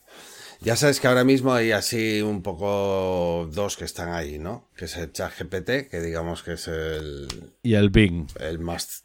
[0.62, 4.69] ya sabes que ahora mismo hay así un poco dos que están ahí, ¿no?
[4.78, 8.28] Que es el chat GPT, que digamos que es el, Y el Bing.
[8.39, 9.04] el más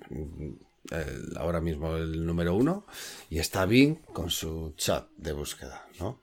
[0.90, 2.86] el- ahora mismo el número uno,
[3.30, 6.20] y está Bing con su chat de búsqueda, ¿no?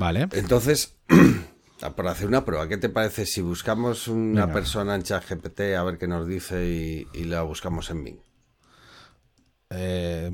[0.00, 0.28] Vale.
[0.32, 0.96] Entonces,
[1.96, 4.52] Por hacer una prueba, ¿qué te parece si buscamos una Venga.
[4.52, 8.16] persona en ChatGPT a ver qué nos dice y, y la buscamos en Bing?
[9.70, 10.30] Eh,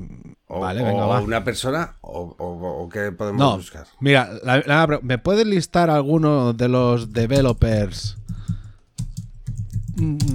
[0.47, 1.21] O, vale, o venga, va.
[1.21, 3.87] una persona o, o- o qué podemos No, buscar.
[4.01, 8.17] mira, la- la- ¿me puedes listar alguno de los developers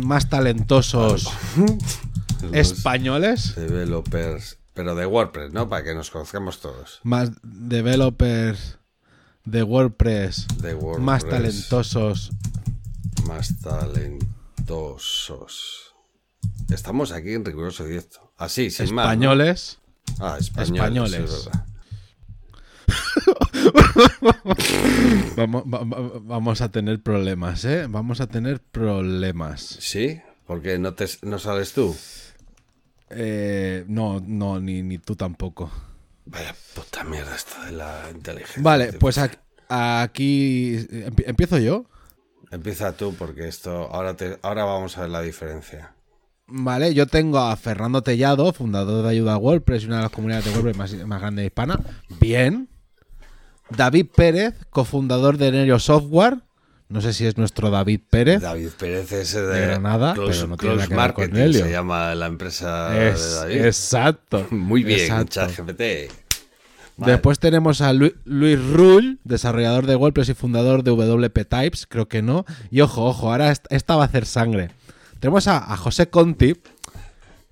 [0.01, 1.29] más talentosos
[2.53, 3.55] españoles?
[3.55, 5.69] developers, pero de WordPress, ¿no?
[5.69, 7.01] Para que nos conozcamos todos.
[7.03, 8.79] Más developers
[9.45, 11.05] de WordPress, De WordPress.
[11.05, 12.31] más talentosos.
[13.27, 14.23] Más talentosos.
[16.71, 18.33] Estamos aquí en riguroso directo.
[18.39, 19.05] Así, sin más.
[19.07, 19.13] ¿no?
[19.13, 19.79] Españoles.
[20.21, 21.13] Ah, españoles.
[21.13, 21.49] Españoles.
[25.37, 27.87] Vamos, va- va- vamos a tener problemas, ¿eh?
[27.89, 29.61] Vamos a tener problemas.
[29.81, 30.21] ¿Sí?
[30.47, 31.97] Porque no, te, no sales tú.
[33.11, 35.71] Eh, no, no, ni, ni tú tampoco.
[36.25, 38.63] Vaya puta mierda esta de la inteligencia.
[38.63, 39.37] Vale, pues aquí,
[39.69, 41.87] aquí empie- empiezo yo.
[42.51, 43.89] Empieza tú porque esto...
[43.91, 45.95] Ahora, te, ahora vamos a ver la diferencia.
[46.47, 50.11] Vale, yo tengo a Fernando Tellado, fundador de Ayuda a WordPress y una de las
[50.13, 51.81] comunidades de WordPress más, más grandes de hispana.
[52.21, 52.69] Bien.
[53.71, 56.43] David Pérez, cofundador de Nerio Software.
[56.93, 58.43] No sé si es nuestro David Pérez.
[58.43, 61.71] David Pérez es de, De Granada, Close, pero no tiene nada que ver con se
[61.71, 63.65] llama la empresa de Es- David.
[63.65, 64.47] exacto.
[64.51, 65.27] Muy bien.
[65.27, 66.13] ChatGPT.
[66.99, 67.13] Vale.
[67.13, 72.07] Después tenemos a Lu- Luis Rull, desarrollador de WordPress y fundador de WP Types, creo
[72.09, 72.45] que no.
[72.71, 74.71] Y ojo, ojo, ahora est- esta va a hacer sangre.
[75.19, 76.57] Tenemos a, a José Conti,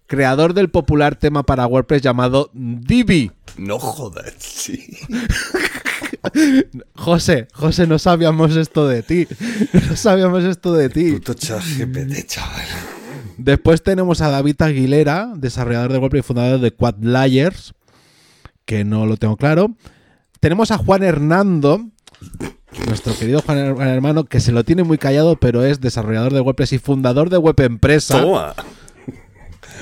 [0.07, 3.33] creador del popular tema para WordPress llamado Divi.
[3.57, 4.99] No jodas, sí.
[6.95, 9.27] José, José, no sabíamos esto de ti.
[9.91, 11.13] No sabíamos esto de ti.
[11.13, 12.65] Puto ChatGPT, chaval.
[13.39, 17.73] Después tenemos a David Aguilera, desarrollador de WordPress y fundador de Quadlayers,
[18.65, 19.75] que no lo tengo claro.
[20.41, 21.89] Tenemos a Juan Hernando,
[22.87, 26.33] nuestro querido Juan, Her- Juan Hermano, que se lo tiene muy callado, pero es desarrollador
[26.35, 28.21] de WordPress y fundador de Web Empresa.
[28.21, 28.55] Toma.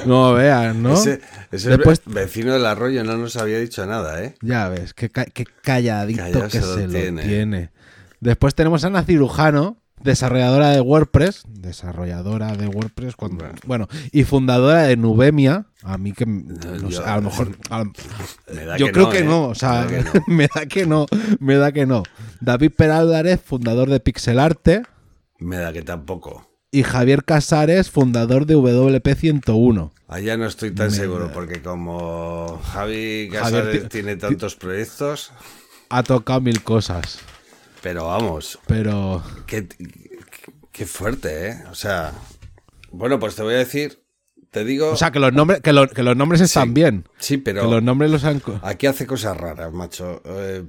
[0.07, 0.95] No veas, ¿no?
[0.95, 4.35] Ese, ese Después, ve- vecino del arroyo no nos había dicho nada, ¿eh?
[4.43, 7.23] ya ves, qué, ca- qué calladito Callado que se lo se lo tiene.
[7.23, 7.71] tiene.
[8.21, 14.83] Después tenemos a Ana Cirujano, desarrolladora de WordPress, desarrolladora de WordPress, cuando- bueno, y fundadora
[14.85, 15.67] de Nubemia.
[15.83, 17.93] A mí que, no yo- sé, a lo mejor, a lo-
[18.55, 19.25] Me da yo que creo no, que ¿eh?
[19.25, 20.25] no, o sea, Me da que no.
[20.27, 21.07] me da que no,
[21.41, 22.03] me da que no.
[22.41, 24.83] David Perálvarez, fundador de Pixelarte,
[25.39, 26.48] Me da que tampoco.
[26.71, 29.91] Y Javier Casares, fundador de WP101.
[30.09, 35.33] Allá no estoy tan Me- seguro, porque como Javi Casares ti- tiene tantos proyectos,
[35.91, 37.19] Ha tocado mil cosas,
[37.83, 39.67] pero vamos, pero qué,
[40.73, 41.65] qué fuerte, ¿eh?
[41.71, 42.13] O sea,
[42.93, 44.03] bueno, pues te voy a decir,
[44.51, 44.91] te digo...
[44.91, 46.75] o sea, que los nombres que, lo- que los nombres están Sí.
[46.75, 47.63] bien, sí, pero...
[47.63, 50.21] que los nombres los han Aquí hace cosas raras, macho.
[50.27, 50.65] Eh,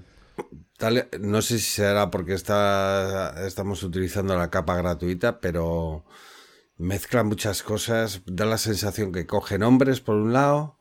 [0.78, 6.06] tal- no sé si será porque está, estamos utilizando la capa gratuita, pero
[6.78, 8.22] mezcla muchas cosas.
[8.26, 10.78] Da la sensación que coge nombres por un lado,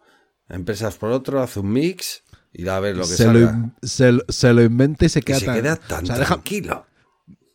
[0.49, 3.71] empresas por otro, hace un mix y a ver lo que se, salga.
[3.83, 6.25] se lo- se lo inventa y se Y queda se tan, queda o tan deja-
[6.27, 6.87] tranquilo.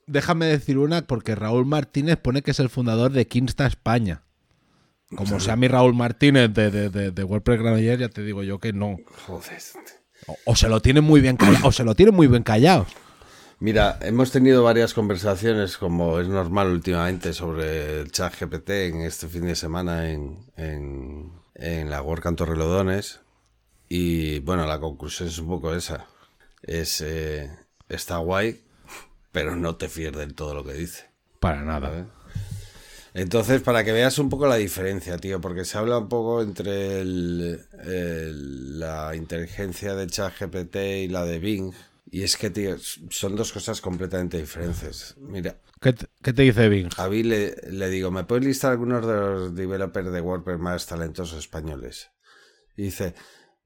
[0.07, 4.23] déjame decir una porque Raúl Martínez pone que es el fundador de Kinsta España.
[5.15, 8.59] Como sea mi Raúl Martínez de, de, de, de WordPress Granollers, ya te digo yo
[8.59, 8.97] que no.
[9.27, 9.61] Joder.
[10.27, 12.85] O, o se lo tiene muy bien callado, o se lo tiene muy bien callado.
[13.59, 19.27] Mira, hemos tenido varias conversaciones, como es normal últimamente, sobre el chat GPT en este
[19.29, 23.21] fin de semana en, en, en la WordCamp Torrelodones.
[23.87, 26.07] Y bueno, la conclusión es un poco esa.
[26.61, 27.57] Es, eh,
[27.87, 28.61] está guay,
[29.31, 31.05] pero no te fíes del todo lo que dice.
[31.39, 31.89] Para nada.
[31.89, 32.05] ¿vale?
[33.13, 36.99] Entonces, para que veas un poco la diferencia, tío, porque se habla un poco entre
[37.01, 41.73] el- el- la inteligencia de ChatGPT y la de Bing.
[42.09, 42.75] Y es que, tío,
[43.09, 45.15] son dos cosas completamente diferentes.
[45.19, 46.89] Mira, ¿Qué, te- qué te dice Bing?
[46.97, 50.85] a Bing le, le digo, ¿me puedes listar algunos de los developers de WordPress más
[50.87, 52.09] talentosos españoles?
[52.77, 53.13] Y dice,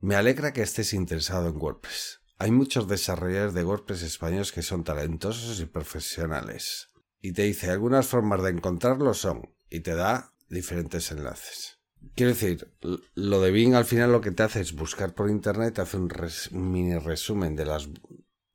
[0.01, 2.19] me alegra que estés interesado en WordPress.
[2.39, 6.86] Hay muchos desarrolladores de WordPress españoles que son talentosos y profesionales.
[7.21, 11.79] Y te dice, algunas formas de encontrarlos son, y te da diferentes enlaces.
[12.15, 12.73] Quiero decir,
[13.15, 15.97] lo de Bing al final lo que te hace es buscar por internet, te hace
[15.97, 16.11] un
[16.51, 17.89] mini resumen de las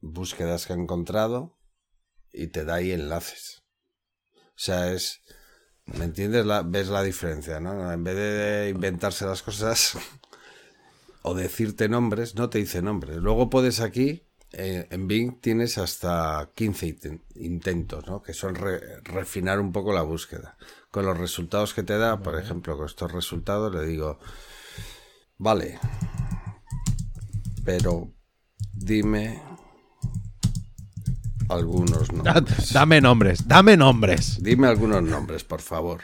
[0.01, 1.59] búsquedas que ha encontrado
[2.33, 3.63] y te da ahí enlaces.
[4.35, 5.21] O sea, es...
[5.85, 6.47] ¿Me entiendes?
[6.47, 7.93] La, ¿Ves la diferencia, no?
[7.93, 9.99] En vez de inventarse las cosas
[11.23, 13.17] o decirte nombres, no te dice nombres.
[13.17, 18.23] Luego puedes aquí, eh, en Bing tienes hasta 15 inten- intentos, ¿no?
[18.23, 20.57] Que son re- refinar un poco la búsqueda.
[20.91, 24.19] Con los resultados que te da, por ejemplo, con estos resultados le digo,
[25.39, 25.79] vale,
[27.65, 28.11] pero
[28.75, 29.41] dime
[31.49, 32.73] algunos nombres.
[32.73, 34.39] Dame nombres, dame nombres.
[34.43, 36.03] Dime algunos nombres, por favor.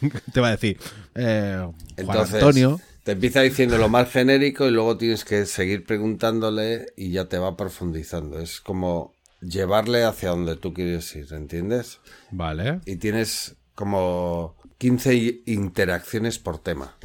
[0.32, 0.78] Te va a decir,
[1.14, 2.80] eh, Juan Entonces, Antonio.
[3.04, 7.38] Te empieza diciendo lo más genérico y luego tienes que seguir preguntándole y ya te
[7.38, 8.40] va profundizando.
[8.40, 12.00] Es como llevarle hacia donde tú quieres ir, ¿entiendes?
[12.30, 12.80] Vale.
[12.86, 16.96] Y tienes como 15 i- interacciones por tema.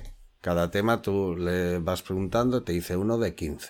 [0.41, 3.69] Cada tema tú le vas preguntando, te dice uno de 15.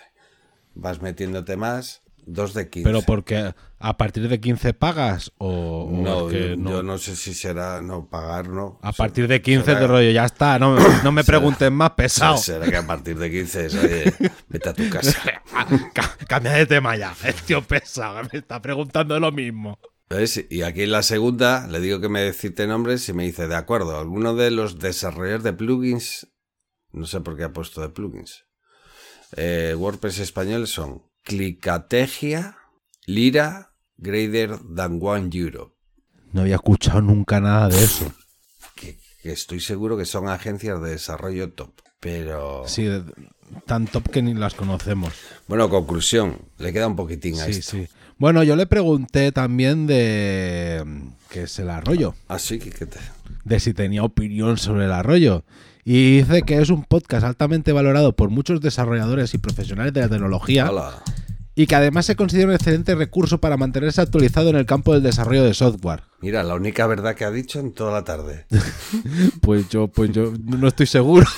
[0.75, 2.87] Vas metiéndote más, dos de 15.
[2.87, 6.69] Pero porque a partir de 15 pagas o, o no, es que yo, no?
[6.71, 8.79] yo no sé si será no pagar, no.
[8.81, 12.37] A partir de 15 será- de rollo, ya está, no, no me preguntes más, pesado.
[12.49, 14.13] Será que a partir de 15 es, oye,
[14.47, 15.17] vete a tu casa.
[15.93, 19.77] Ca- Cambia de tema ya, el tío pesado, me está preguntando lo mismo.
[20.09, 20.43] ¿Ves?
[20.49, 23.55] Y aquí en la segunda le digo que me cite nombres y me dice, de
[23.55, 26.27] acuerdo, alguno de los desarrolladores de plugins,
[26.91, 28.45] no sé por qué ha puesto de plugins,
[29.37, 32.57] eh, WordPress español son Clicategia,
[33.05, 35.75] Lira, Greater Than One Euro.
[36.31, 38.11] No había escuchado nunca nada de eso.
[38.75, 41.71] Que, que estoy seguro que son agencias de desarrollo top.
[41.99, 42.63] Pero...
[42.65, 43.03] Sí, de-
[43.65, 45.13] tan top que ni las conocemos.
[45.47, 47.71] Bueno, conclusión, le queda un poquitín a Sí, esto.
[47.71, 47.87] sí.
[48.17, 50.83] Bueno, yo le pregunté también de
[51.29, 52.99] qué es el arroyo, Así que, que te...
[53.45, 55.43] de si tenía opinión sobre el arroyo.
[55.85, 60.09] Y dice que es un podcast altamente valorado por muchos desarrolladores y profesionales de la
[60.09, 61.01] tecnología Hola.
[61.55, 65.03] y que además se considera un excelente recurso para mantenerse actualizado en el campo del
[65.03, 66.03] desarrollo de software.
[66.21, 68.45] Mira, la única verdad que ha dicho en toda la tarde.
[69.41, 71.25] Pues yo, pues yo no estoy seguro.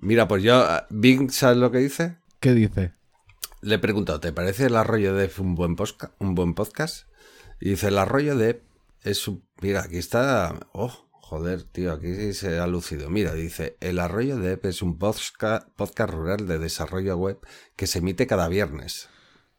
[0.00, 2.16] Mira, pues yo, Bing, ¿sabes lo que dice?
[2.40, 2.92] ¿Qué dice?
[3.60, 5.76] Le he preguntado, ¿te parece el arroyo de un buen,
[6.18, 7.06] un buen podcast?
[7.64, 8.60] Y dice, el arroyo de
[9.04, 9.44] es un...
[9.60, 10.58] Mira, aquí está...
[10.72, 13.08] Oh, joder, tío, aquí se ha lucido.
[13.08, 17.38] Mira, dice, el arroyo de es un posca- podcast rural de desarrollo web
[17.76, 19.08] que se emite cada viernes.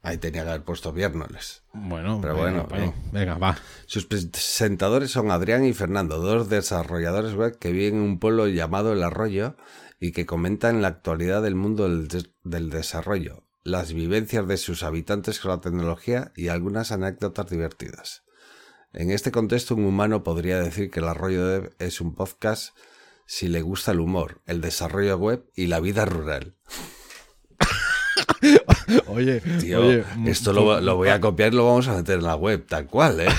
[0.02, 1.64] Ahí tenía que haber puesto viernes.
[1.72, 2.92] Bueno, Pero bueno, eh.
[3.14, 3.58] venga, va.
[3.86, 8.92] Sus presentadores son Adrián y Fernando, dos desarrolladores web que viven en un pueblo llamado
[8.92, 9.56] El Arroyo
[10.02, 14.84] y que comentan la actualidad del mundo del, des- del desarrollo, las vivencias de sus
[14.84, 18.24] habitantes con la tecnología y algunas anécdotas divertidas.
[18.92, 22.76] En este contexto, un humano podría decir que El Arroyo Dev es un podcast
[23.26, 26.56] si le gusta el humor, el desarrollo web y la vida rural.
[29.08, 32.26] Oye, Tío, oye, esto lo, lo voy a copiar y lo vamos a meter en
[32.26, 33.30] la web, tal cual, ¿eh?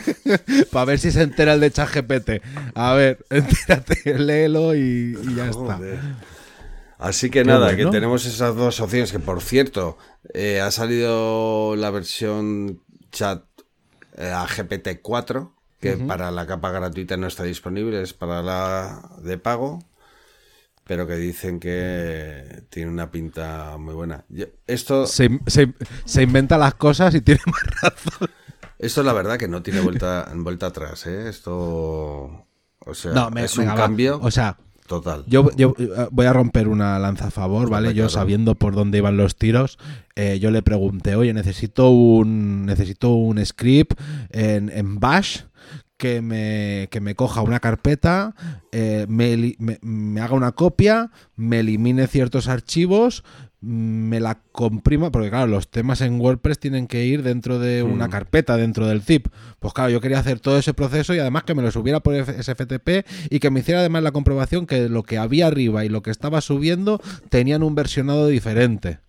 [0.72, 2.30] Para ver si se entera el de ChatGPT.
[2.74, 5.78] A ver, entérate, léelo y, y ya está.
[7.08, 7.90] Así que nada, bueno.
[7.90, 9.12] que tenemos esas dos opciones.
[9.12, 9.98] Que por cierto,
[10.32, 13.44] eh, ha salido la versión chat
[14.16, 19.38] eh, a GPT-4, que para la capa gratuita no está disponible, es para la de
[19.38, 19.80] pago.
[20.86, 24.24] Pero que dicen que tiene una pinta muy buena.
[24.28, 25.72] Yo- esto, Se, se-
[26.04, 28.28] se inventa las cosas y tiene más razón.
[28.78, 31.28] esto la verdad que no tiene vuelta, vuelta atrás, ¿eh?
[31.30, 32.46] Esto.
[32.86, 33.80] O sea, No, me- es un venga, va.
[33.80, 35.24] cambio O sea, total.
[35.26, 37.88] yo, yo, eh, voy a romper una lanza a favor, ¿vale?
[37.88, 38.08] Yo claro.
[38.10, 39.78] sabiendo por dónde iban los tiros,
[40.16, 43.98] eh, yo le pregunté, oye, necesito un, necesito un script
[44.30, 45.40] en, en Bash
[45.96, 48.34] que me, que me coja una carpeta,
[48.72, 53.22] eh, me, eli- me- me haga una copia, me elimine ciertos archivos,
[53.64, 58.08] me la comprima, porque claro, los temas en WordPress tienen que ir dentro de una
[58.08, 59.28] carpeta, dentro del zip.
[59.58, 62.14] Pues claro, yo quería hacer todo ese proceso y además que me lo subiera por
[62.14, 66.02] SFTP y que me hiciera además la comprobación que lo que había arriba y lo
[66.02, 67.00] que estaba subiendo
[67.30, 69.03] tenían un versionado diferente.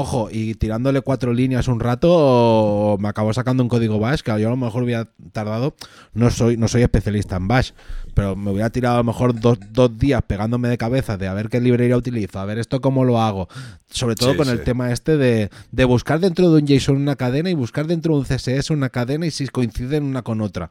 [0.00, 4.46] Ojo, y tirándole cuatro líneas un rato, me acabó sacando un código Bash, que yo
[4.46, 5.74] a lo mejor hubiera tardado,
[6.14, 7.72] no soy, no soy especialista en Bash,
[8.14, 11.34] pero me hubiera tirado a lo mejor dos, dos días pegándome de cabeza de a
[11.34, 13.48] ver qué librería utilizo, a ver esto cómo lo hago.
[13.90, 14.52] Sobre todo Sí, con sí.
[14.52, 18.14] el tema este de, de buscar dentro de un JSON una cadena y buscar dentro
[18.14, 20.70] de un CSS una cadena y si coinciden una con otra.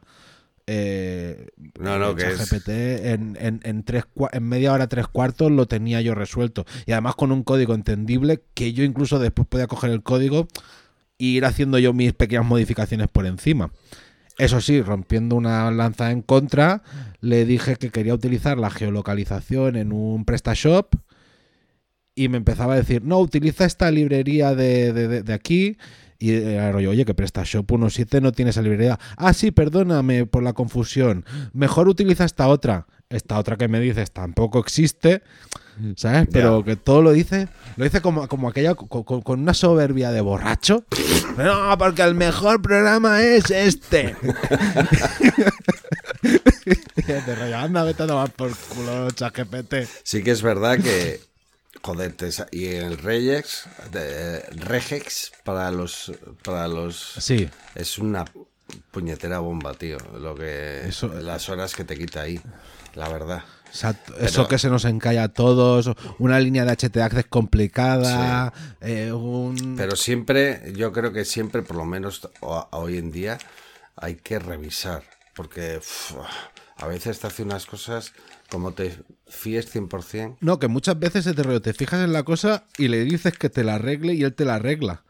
[0.70, 1.46] Eh,
[1.80, 5.66] No, no, que es- ChatGPT en, en, en, tres, en media hora, tres cuartos lo
[5.66, 6.66] tenía yo resuelto.
[6.86, 10.46] Y además con un código entendible que yo incluso después podía coger el código
[11.18, 13.70] e ir haciendo yo mis pequeñas modificaciones por encima.
[14.36, 16.82] Eso sí, rompiendo una lanza en contra,
[17.20, 20.94] le dije que quería utilizar la geolocalización en un PrestaShop
[22.14, 25.76] y me empezaba a decir, no, utiliza esta librería de, de- de- de aquí.
[26.20, 28.98] Y era rollo, oye, que PrestaShop 1.7 no tiene esa librería.
[29.16, 31.24] Ah, sí, perdóname por la confusión.
[31.52, 32.86] Mejor utiliza esta otra.
[33.08, 35.22] esta otra que me dices tampoco existe,
[35.96, 36.26] ¿sabes?
[36.32, 40.10] Pero que todo lo dice, lo dice como, como aquella, co- co- con, una soberbia
[40.10, 40.84] de borracho.
[41.36, 44.16] No, porque el mejor programa es este.
[46.22, 49.74] de rollo, anda, vete a tomar por culo, ChatGPT.
[50.02, 51.20] Sí que es verdad que,
[51.82, 52.14] joder,
[52.52, 56.12] y el Regex, de- Regex para los,
[56.44, 58.24] para los, Sí, es una
[58.90, 62.40] puñetera bomba, tío, lo que, Eso- las horas que te quita ahí,
[62.94, 63.42] la verdad.
[63.70, 67.26] O sea, t- eso que se nos encalla a todos, una línea de HT Access
[67.26, 69.74] complicada, eh, un...
[69.76, 73.38] Pero siempre, yo creo que siempre, por lo menos ho- hoy en día,
[73.96, 75.02] hay que revisar.
[75.34, 75.80] Porque
[76.78, 78.12] a veces te hace unas cosas
[78.50, 78.96] como te
[79.26, 80.36] fíes 100%.
[80.40, 83.64] No, que muchas veces rollo, te fijas en la cosa y le dices que te
[83.64, 85.02] la arregle y él te la arregla.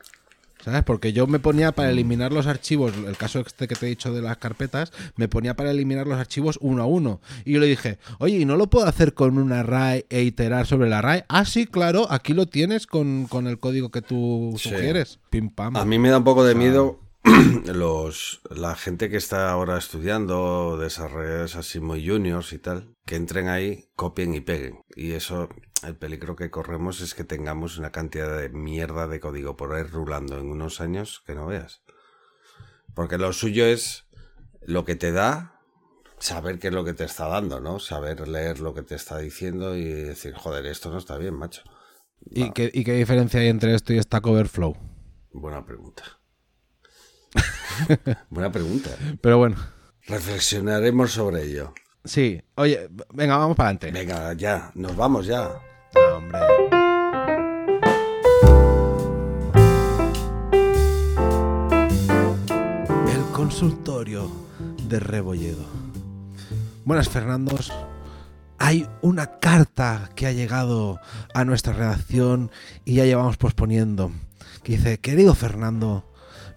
[0.65, 0.83] ¿Sabes?
[0.83, 4.13] Porque yo me ponía para eliminar los archivos, el caso este que te he dicho
[4.13, 7.21] de las carpetas, me ponía para eliminar los archivos uno a uno.
[7.45, 10.67] Y yo le dije, oye, ¿y no lo puedo hacer con un array e iterar
[10.67, 11.23] sobre el array?
[11.29, 14.69] Ah, sí, claro, aquí lo tienes con, con el código que tú Sí.
[14.71, 15.21] sugieres.
[15.31, 15.77] Pim pam.
[15.77, 16.99] A mí me da un poco de miedo
[17.75, 23.49] los la gente que está ahora estudiando, desarrolladores así muy juniors y tal, que entren
[23.49, 24.81] ahí, copien y peguen.
[24.95, 25.49] Y eso,
[25.87, 29.83] el peligro que corremos es que tengamos una cantidad de mierda de código por ahí
[29.83, 31.83] rulando en unos años que no veas.
[32.95, 34.07] Porque lo suyo es
[34.63, 35.61] lo que te da,
[36.19, 37.79] saber qué es lo que te está dando, ¿no?
[37.79, 41.63] Saber leer lo que te está diciendo y decir, joder, esto no está bien, macho.
[42.21, 44.77] ¿Y, qué, ¿Y qué diferencia hay entre esto y Stack Overflow?
[45.33, 46.18] Buena pregunta.
[48.31, 48.91] Buena pregunta.
[49.21, 49.57] Pero bueno,
[50.07, 51.75] Reflexionaremos sobre ello.
[52.05, 52.41] sí.
[52.57, 53.91] Oye, venga, vamos para adelante.
[53.93, 55.45] Venga, ya, nos vamos ya.
[55.95, 56.39] Ah, hombre.
[63.13, 64.31] El consultorio
[64.89, 65.65] de Rebolledo.
[66.85, 67.73] Buenas, Fernandos.
[68.59, 70.99] Hay una carta que ha llegado
[71.35, 72.51] a nuestra redacción
[72.85, 74.11] y ya llevamos posponiendo.
[74.65, 76.08] Que dice, querido Fernando,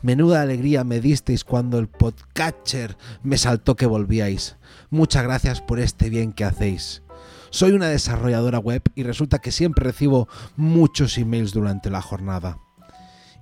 [0.02, 4.58] menuda alegría me disteis cuando el podcatcher me saltó que volvíais.
[4.90, 7.04] Muchas gracias por este bien que hacéis.
[7.50, 12.60] Soy una desarrolladora web y resulta que siempre recibo muchos emails durante la jornada.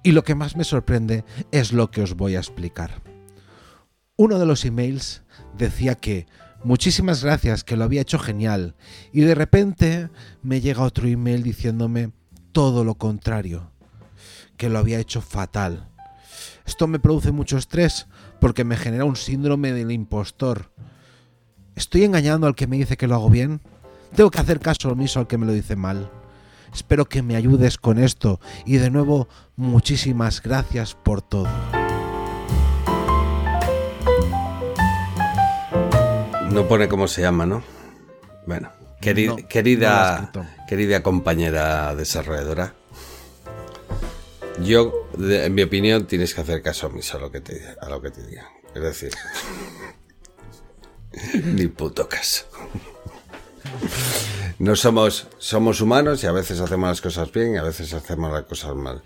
[0.03, 3.01] Y lo que más me sorprende es lo que os voy a explicar.
[4.15, 5.23] Uno de los emails
[5.57, 6.25] decía que
[6.63, 8.75] muchísimas gracias, que lo había hecho genial,
[9.13, 10.09] y de repente
[10.41, 12.11] me llega otro email diciéndome
[12.51, 13.71] todo lo contrario,
[14.57, 15.89] que lo había hecho fatal.
[16.69, 18.05] Esto me produce mucho estrés
[18.39, 20.69] porque me genera un síndrome del impostor.
[21.75, 23.61] ¿Estoy engañando al que me dice que lo hago bien?
[24.15, 26.11] ¿Tengo que hacer caso omiso al que me lo dice mal?
[26.71, 31.49] Espero que me ayudes con esto y de nuevo muchísimas gracias por todo.
[36.51, 37.63] No pone cómo se llama, ¿no?
[38.45, 38.69] Bueno,
[39.01, 39.37] No,
[40.41, 42.75] no querida compañera desarrolladora,
[44.63, 48.01] yo, en mi opinión, tienes que hacer caso omiso a lo que te, a lo
[48.01, 48.49] que te diga.
[48.75, 49.13] Es decir,
[51.43, 52.45] ni puto caso.
[54.59, 58.31] No somos, somos humanos y a veces hacemos las cosas bien y a veces hacemos
[58.31, 59.01] las cosas mal.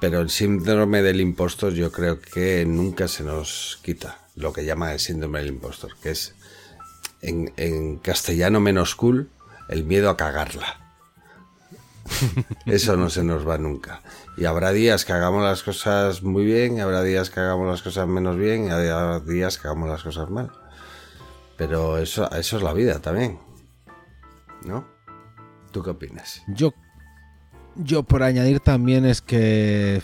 [0.00, 4.18] Pero el síndrome del impostor yo creo que nunca se nos quita.
[4.36, 6.34] Lo que llama el síndrome del impostor, que es
[7.22, 9.30] en, en castellano menos cool,
[9.68, 10.94] el miedo a cagarla.
[12.66, 14.02] Eso no se nos va nunca.
[14.38, 18.06] Y habrá días que hagamos las cosas muy bien, habrá días que hagamos las cosas
[18.06, 20.52] menos bien, y habrá días que hagamos las cosas mal.
[21.56, 23.40] Pero eso, eso es la vida también.
[24.64, 24.86] ¿No?
[25.72, 26.42] ¿Tú qué opinas?
[26.46, 26.72] Yo,
[27.74, 30.00] yo por añadir también es que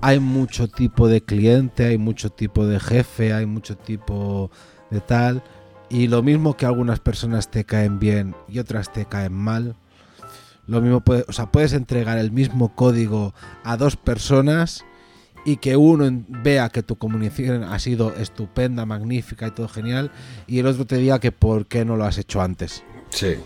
[0.00, 4.50] hay mucho tipo de cliente, hay mucho tipo de jefe, hay mucho tipo
[4.90, 5.44] de tal.
[5.88, 9.76] Y lo mismo que algunas personas te caen bien y otras te caen mal.
[10.66, 13.34] Lo mismo puede, o sea, puedes entregar el mismo código
[13.64, 14.84] a dos personas
[15.44, 20.12] y que uno vea que tu comunicación ha sido estupenda, magnífica y todo genial,
[20.46, 22.84] y el otro te diga que por qué no lo has hecho antes.
[23.10, 23.36] Sí.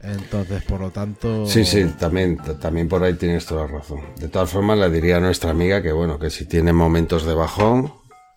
[0.00, 1.46] Entonces, por lo tanto.
[1.46, 4.00] Sí, sí, también, también por ahí tienes toda la razón.
[4.18, 7.34] De todas formas, le diría a nuestra amiga que, bueno, que si tiene momentos de
[7.34, 7.92] bajón,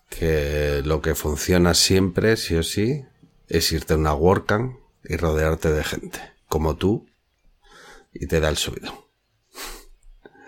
[0.08, 3.04] que lo que funciona siempre, sí o sí,
[3.48, 7.06] es irte a una WordCamp y rodearte de gente, como tú,
[8.20, 9.10] y te da el subido.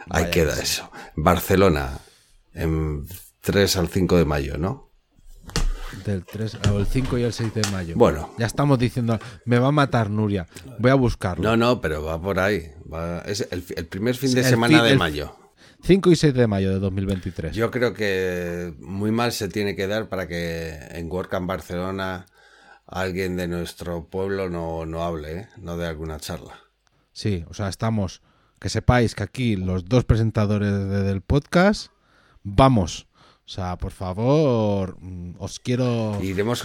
[0.09, 0.91] Ahí Vaya queda que eso.
[1.17, 1.99] Barcelona,
[2.55, 3.07] en
[3.41, 4.91] 3 al 5 de mayo, ¿no?
[6.05, 7.95] Del 3 o el 5 y el 6 de mayo.
[7.97, 8.33] Bueno.
[8.39, 10.47] Ya estamos diciendo, me va a matar Nuria.
[10.79, 11.43] Voy a buscarlo.
[11.45, 12.73] No, no, pero va por ahí.
[12.93, 15.37] Va- es el, el primer fin de El semana fin- de el- mayo.
[15.83, 17.55] 5 y 6 de mayo de 2023.
[17.55, 22.27] Yo creo que muy mal se tiene que dar para que en WordCamp Barcelona
[22.87, 25.49] alguien de nuestro pueblo no, no hable, ¿eh?
[25.59, 26.59] no de alguna charla.
[27.21, 28.23] Sí, o sea, estamos.
[28.59, 31.89] Que sepáis que aquí los dos presentadores de- del podcast
[32.43, 33.07] vamos.
[33.45, 36.17] O sea, por favor, mm, os quiero.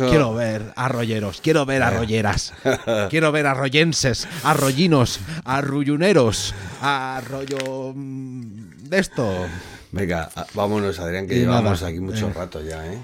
[0.10, 2.53] Quiero ver arroyeros, quiero ver arroyeras,
[3.10, 7.91] quiero ver arroyenses, arroyinos, arrulluneros, arroyo.
[7.93, 9.28] mm, de esto.
[9.91, 12.34] Venga, a- vámonos, Adrián, que Y llevamos nada, aquí mucho eh.
[12.34, 12.97] rato ya, ¿eh?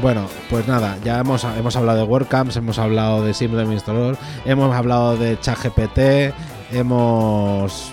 [0.00, 4.74] Bueno, pues nada, ya hemos, hemos hablado de WordCamps, hemos hablado de Simple Administrador, hemos
[4.74, 6.32] hablado de ChatGPT,
[6.72, 7.90] hemos,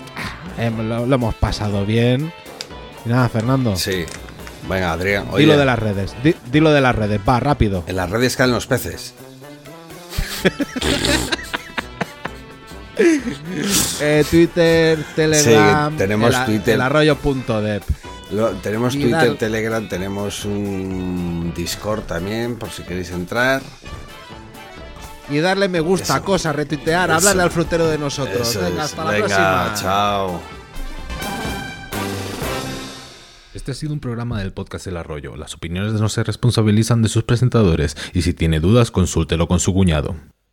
[0.56, 2.32] hem- lo, lo hemos pasado bien.
[3.04, 4.04] Y nada, Fernando, Sí.
[4.68, 7.82] Venga, Adrián, oye, dilo de las redes, di- dilo de las redes, va, rápido.
[7.86, 9.14] en las redes caen los peces.
[14.00, 16.74] Eh, Twitter, Telegram, Sí, tenemos el, Twitter.
[16.76, 17.82] el arroyo.dep.
[18.32, 23.62] Lo- tenemos Y Twitter, Telegram, tenemos un Discord también, por si queréis entrar.
[25.28, 26.24] Y darle me gusta, Eso.
[26.24, 27.18] cosa, retuitear, Eso.
[27.18, 28.48] hablarle al frutero de nosotros.
[28.48, 28.90] Eso Venga, es.
[28.92, 29.74] hasta la Venga, próxima.
[29.76, 30.40] chao.
[33.54, 35.34] Este ha sido un programa del podcast El Arroyo.
[35.34, 39.72] Las opiniones no se responsabilizan de sus presentadores y si tiene dudas consúltelo con su
[39.72, 40.14] cuñado.